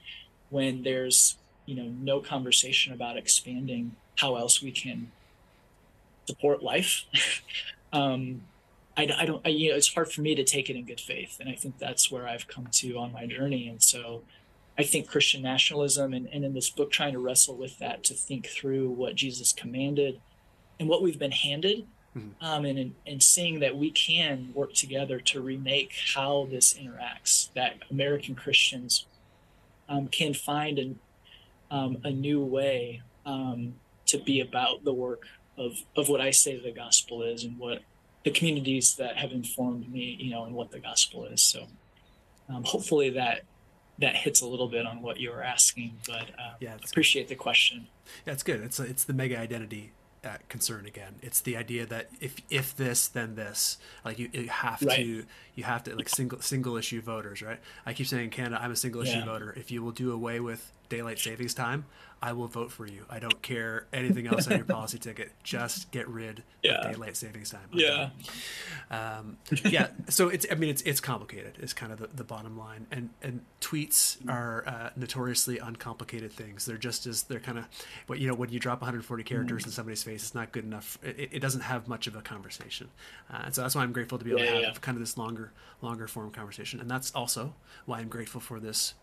[0.49, 5.11] when there's you know no conversation about expanding how else we can
[6.27, 7.05] support life,
[7.93, 8.43] um,
[8.97, 9.45] I, I, don't.
[9.45, 11.53] I, you know, it's hard for me to take it in good faith, and I
[11.55, 13.67] think that's where I've come to on my journey.
[13.67, 14.23] And so,
[14.77, 18.13] I think Christian nationalism and, and in this book trying to wrestle with that to
[18.13, 20.21] think through what Jesus commanded
[20.79, 21.85] and what we've been handed,
[22.15, 22.31] Mhm.
[22.39, 27.51] um, and and seeing that we can work together to remake how this interacts.
[27.53, 29.05] That American Christians
[29.89, 30.99] um, can find an,
[31.69, 33.75] um, a new way um,
[34.07, 35.27] to be about the work
[35.57, 37.81] of of what I say the gospel is, and what
[38.25, 41.41] the communities that have informed me, you know, and what the gospel is.
[41.41, 41.67] So
[42.49, 43.41] um, hopefully that
[43.99, 46.89] that hits a little bit on what you were asking, but uh, Yeah, that's good.
[46.91, 47.87] appreciate the question.
[48.27, 48.59] Yeah, it's good.
[48.61, 49.93] It's it's the mega identity
[50.25, 51.15] uh, concern again.
[51.21, 54.97] It's the idea that if if this then this, like you, you have Right.
[54.97, 57.59] to you have to like single single issue voters, right?
[57.85, 59.25] I keep saying in Canada, I'm a single issue Yeah.
[59.25, 59.53] voter.
[59.55, 61.85] If you will do away with daylight savings time,
[62.21, 63.05] I will vote for you.
[63.09, 65.31] I don't care anything else on your policy ticket.
[65.43, 66.75] Just get rid Yeah.
[66.81, 67.67] of daylight savings time.
[67.73, 68.09] I'm Yeah.
[68.89, 69.87] Um, yeah.
[70.09, 71.57] So it's I mean it's it's complicated.
[71.59, 72.87] Is kind of the, the bottom line.
[72.91, 76.65] And and tweets are uh, notoriously uncomplicated things.
[76.65, 77.65] They're just as they're kind of
[78.07, 80.97] but you know when you drop 140 characters in somebody's face, it's not good enough.
[81.03, 82.89] It, it doesn't have much of a conversation.
[83.31, 84.79] Uh, and so that's why I'm grateful to be able Yeah, to have yeah.
[84.81, 86.79] kind of this longer longer form conversation.
[86.79, 87.53] And that's also
[87.85, 88.93] why I'm grateful for this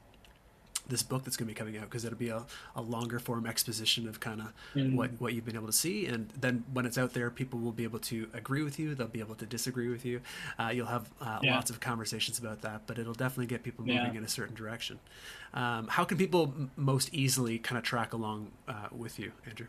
[0.88, 2.44] this book that's going to be coming out because it'll be a,
[2.76, 4.94] a longer form exposition of kind of Mm.
[4.94, 7.72] what, what you've been able to see and then when it's out there people will
[7.72, 10.20] be able to agree with you they'll be able to disagree with you
[10.58, 11.54] uh, you'll have uh, Yeah.
[11.54, 14.18] lots of conversations about that but it'll definitely get people moving Yeah.
[14.18, 14.98] in a certain direction
[15.54, 19.66] um, how can people m- most easily kind of track along uh, with you andrew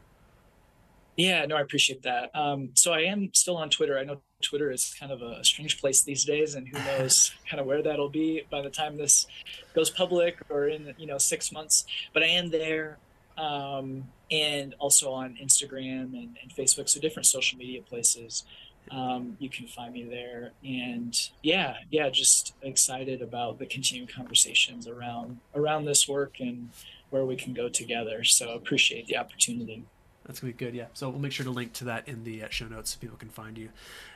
[1.16, 2.32] Yeah, no, I appreciate that.
[2.36, 4.00] Um, so I am still on Twitter.
[4.00, 7.60] I know Twitter is kind of a strange place these days, and who knows kind
[7.60, 9.28] of where that'll be by the time this
[9.76, 11.86] goes public or in you know six months.
[12.14, 12.98] But I am there,
[13.38, 18.44] um, and also on Instagram and, and Facebook, so different social media places.
[18.92, 24.88] Um, you can find me there, and yeah, yeah, just excited about the continuing conversations
[24.88, 26.70] around around this work and
[27.12, 28.24] where we can go together.
[28.24, 29.86] So appreciate the opportunity.
[30.26, 30.86] That's gonna be good, yeah.
[30.94, 33.18] So we'll make sure to link to that in the uh, show notes so people
[33.18, 33.70] can find you.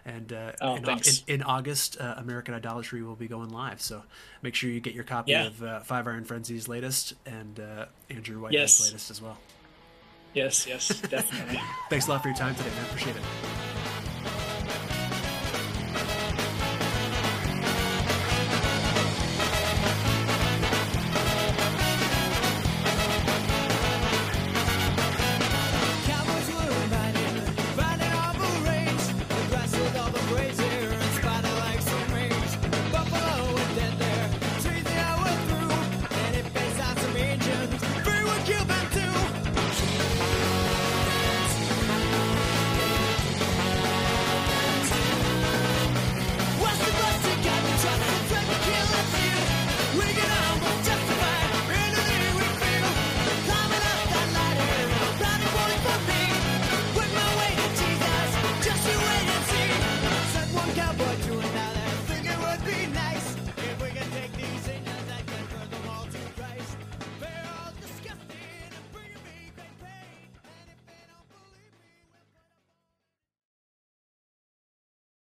[0.06, 3.82] And uh, Oh, in, in, in August, uh, American Idolatry will be going live.
[3.82, 4.04] So
[4.42, 5.48] make sure you get your copy Yeah.
[5.48, 8.86] of uh, Five Iron Frenzy's latest and uh, Andrew Whitehead's Yes.
[8.86, 9.38] latest as well.
[10.34, 11.60] Yes, yes, definitely.
[11.90, 12.86] Thanks a lot for your time today, man.
[12.86, 13.22] Appreciate it.